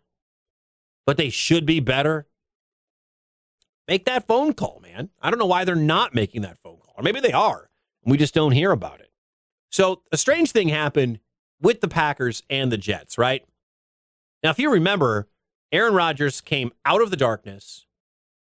[1.06, 2.26] but they should be better.
[3.88, 5.10] Make that phone call, man.
[5.20, 6.94] I don't know why they're not making that phone call.
[6.96, 7.70] Or maybe they are.
[8.04, 9.10] We just don't hear about it.
[9.74, 11.18] So a strange thing happened
[11.60, 13.44] with the Packers and the Jets, right?
[14.44, 15.26] Now, if you remember,
[15.72, 17.84] Aaron Rodgers came out of the darkness,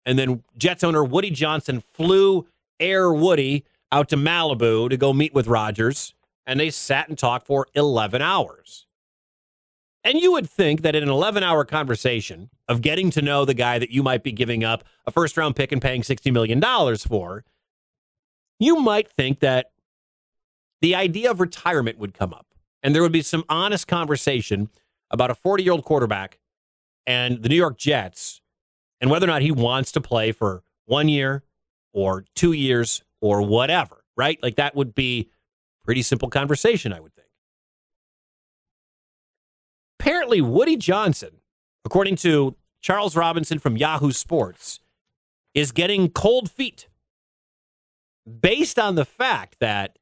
[0.05, 5.33] and then Jets owner Woody Johnson flew Air Woody out to Malibu to go meet
[5.33, 6.12] with Rodgers,
[6.47, 8.85] and they sat and talked for 11 hours.
[10.05, 13.55] And you would think that in an 11 hour conversation of getting to know the
[13.55, 16.61] guy that you might be giving up a first round pick and paying $60 million
[16.99, 17.43] for,
[18.59, 19.72] you might think that
[20.83, 22.47] the idea of retirement would come up.
[22.83, 24.68] And there would be some honest conversation
[25.11, 26.39] about a 40 year old quarterback
[27.07, 28.43] and the New York Jets
[29.01, 31.45] and whether or not he wants to play for one year
[31.93, 34.43] or two years or whatever, right?
[34.43, 35.30] Like that would be
[35.85, 37.28] pretty simple conversation, I would think.
[40.01, 41.37] Apparently, Woody Johnson,
[41.85, 44.80] according to Charles Robinson from Yahoo Sports,
[45.55, 46.89] is getting cold feet
[48.41, 49.99] based on the fact that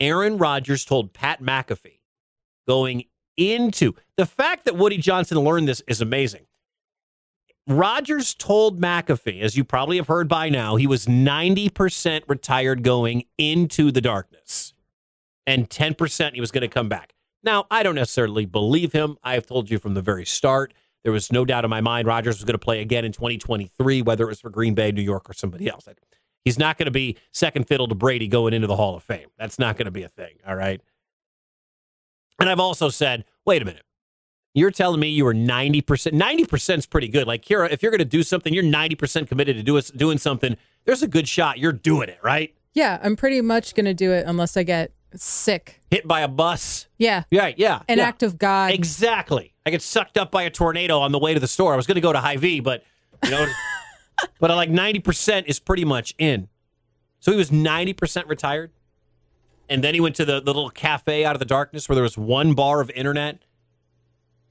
[0.00, 2.00] Aaron Rodgers told Pat McAfee
[2.66, 3.04] going
[3.36, 6.46] into the fact that Woody Johnson learned this is amazing.
[7.66, 13.24] Rodgers told McAfee, as you probably have heard by now, he was 90% retired going
[13.38, 14.74] into the darkness
[15.46, 17.14] and 10% he was going to come back.
[17.42, 19.16] Now, I don't necessarily believe him.
[19.22, 20.74] I have told you from the very start,
[21.04, 24.02] there was no doubt in my mind Rodgers was going to play again in 2023,
[24.02, 25.88] whether it was for Green Bay, New York, or somebody else.
[26.44, 29.28] He's not going to be second fiddle to Brady going into the Hall of Fame.
[29.38, 30.34] That's not going to be a thing.
[30.46, 30.80] All right.
[32.38, 33.84] And I've also said, wait a minute.
[34.54, 35.84] You're telling me you were 90%.
[35.84, 37.26] 90% is pretty good.
[37.26, 40.56] Like, Kira, if you're going to do something, you're 90% committed to do doing something,
[40.86, 42.54] there's a good shot you're doing it, right?
[42.72, 45.80] Yeah, I'm pretty much going to do it unless I get sick.
[45.90, 46.88] Hit by a bus.
[46.98, 47.24] Yeah.
[47.32, 47.56] Right.
[47.58, 47.82] yeah.
[47.86, 48.04] An yeah.
[48.04, 48.72] act of God.
[48.72, 49.54] Exactly.
[49.66, 51.72] I get sucked up by a tornado on the way to the store.
[51.72, 52.82] I was going to go to Hy-Vee, but,
[53.24, 53.46] you know,
[54.38, 56.48] but like 90% is pretty much in.
[57.20, 58.72] So he was 90% retired.
[59.68, 62.02] And then he went to the, the little cafe out of the darkness where there
[62.02, 63.44] was one bar of internet.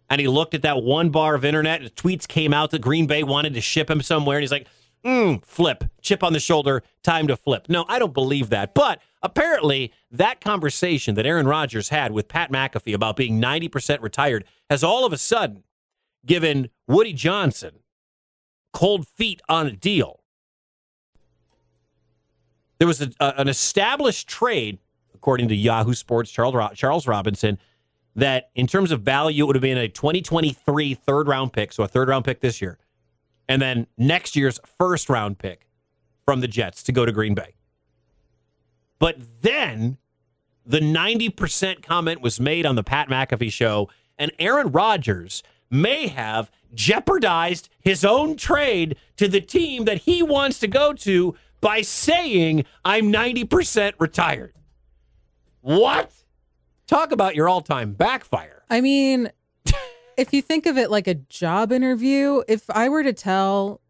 [0.09, 3.05] And he looked at that one bar of internet, and tweets came out that Green
[3.05, 4.37] Bay wanted to ship him somewhere.
[4.37, 4.67] And he's like,
[5.03, 7.67] mm, flip, chip on the shoulder, time to flip.
[7.69, 8.73] No, I don't believe that.
[8.73, 14.45] But apparently, that conversation that Aaron Rodgers had with Pat McAfee about being 90% retired
[14.69, 15.63] has all of a sudden
[16.25, 17.79] given Woody Johnson
[18.73, 20.19] cold feet on a deal.
[22.77, 24.79] There was a, a, an established trade,
[25.13, 27.59] according to Yahoo Sports, Charles, Charles Robinson,
[28.15, 31.83] that in terms of value, it would have been a 2023 third round pick, so
[31.83, 32.77] a third round pick this year,
[33.47, 35.67] and then next year's first round pick
[36.25, 37.55] from the Jets to go to Green Bay.
[38.99, 39.97] But then
[40.65, 45.41] the 90% comment was made on the Pat McAfee show, and Aaron Rodgers
[45.71, 51.35] may have jeopardized his own trade to the team that he wants to go to
[51.61, 54.53] by saying, I'm 90% retired.
[55.61, 56.11] What?
[56.87, 58.63] Talk about your all time backfire.
[58.69, 59.29] I mean,
[60.17, 63.81] if you think of it like a job interview, if I were to tell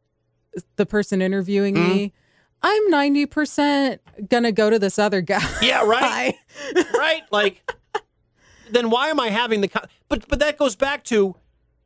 [0.78, 1.90] the person interviewing Mm-hmm.
[1.90, 2.14] me,
[2.62, 5.48] I'm 90% going to go to this other guy.
[5.62, 6.36] Yeah, right.
[6.98, 7.22] right?
[7.32, 7.72] Like,
[8.70, 9.70] then why am I having the?
[9.70, 11.36] Co- but but that goes back to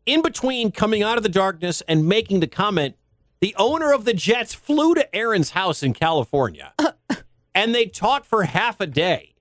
[0.06, 2.96] in between coming out of the darkness and making the comment.
[3.42, 6.74] The owner of the Jets flew to Aaron's house in California,
[7.56, 9.36] and they talked for half a day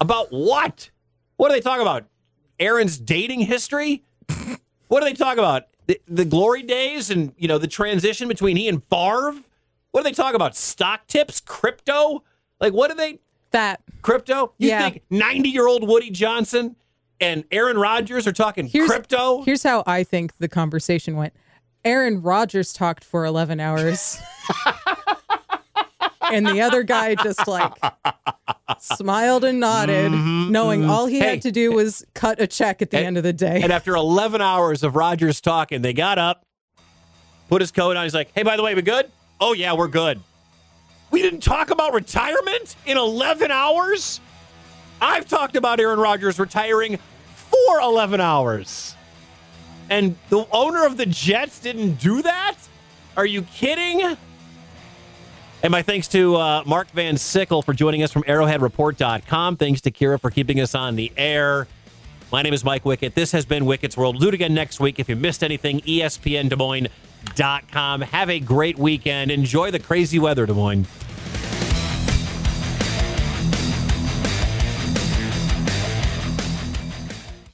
[0.00, 0.90] about what?
[1.36, 2.06] What do they talk about?
[2.58, 4.04] Aaron's dating history.
[4.88, 5.66] What do they talk about?
[5.86, 9.34] The, the glory days and you know the transition between he and Favre.
[9.92, 10.56] What do they talk about?
[10.56, 12.24] Stock tips, crypto.
[12.60, 13.20] Like what do they?
[13.52, 14.52] That crypto.
[14.58, 14.82] You Yeah.
[14.90, 16.74] think ninety-year-old Woody Johnson
[17.20, 19.42] and Aaron Rodgers are talking Here's, crypto?
[19.42, 21.34] Here's how I think the conversation went.
[21.84, 24.20] Aaron Rodgers talked for 11 hours.
[26.30, 27.72] and the other guy just like
[28.78, 31.30] smiled and nodded, knowing all he Mm-hmm, Hey.
[31.30, 33.60] had to do was cut a check at the end of the day.
[33.62, 36.44] And after eleven hours of Rodgers talking, they got up,
[37.48, 38.04] put his coat on.
[38.04, 39.10] He's like, "Hey, by the way, we good?
[39.40, 40.20] Oh yeah, we're good.
[41.10, 44.20] We didn't talk about retirement in eleven hours.
[45.00, 46.98] I've talked about Aaron Rodgers retiring
[47.34, 48.94] for eleven hours."
[49.88, 52.54] And the owner of the Jets didn't do that?
[53.16, 54.16] Are you kidding?
[55.62, 59.56] And my thanks to uh, Mark Van Sickle for joining us from arrowheadreport.com.
[59.56, 61.66] Thanks to Kira for keeping us on the air.
[62.32, 63.14] My name is Mike Wickett.
[63.14, 64.14] This has been Wickett's World.
[64.14, 64.98] We'll do it again next week.
[65.00, 68.00] If you missed anything, E ESPNDesMoines.com.
[68.02, 69.30] Have a great weekend.
[69.32, 70.86] Enjoy the crazy weather, Des Moines.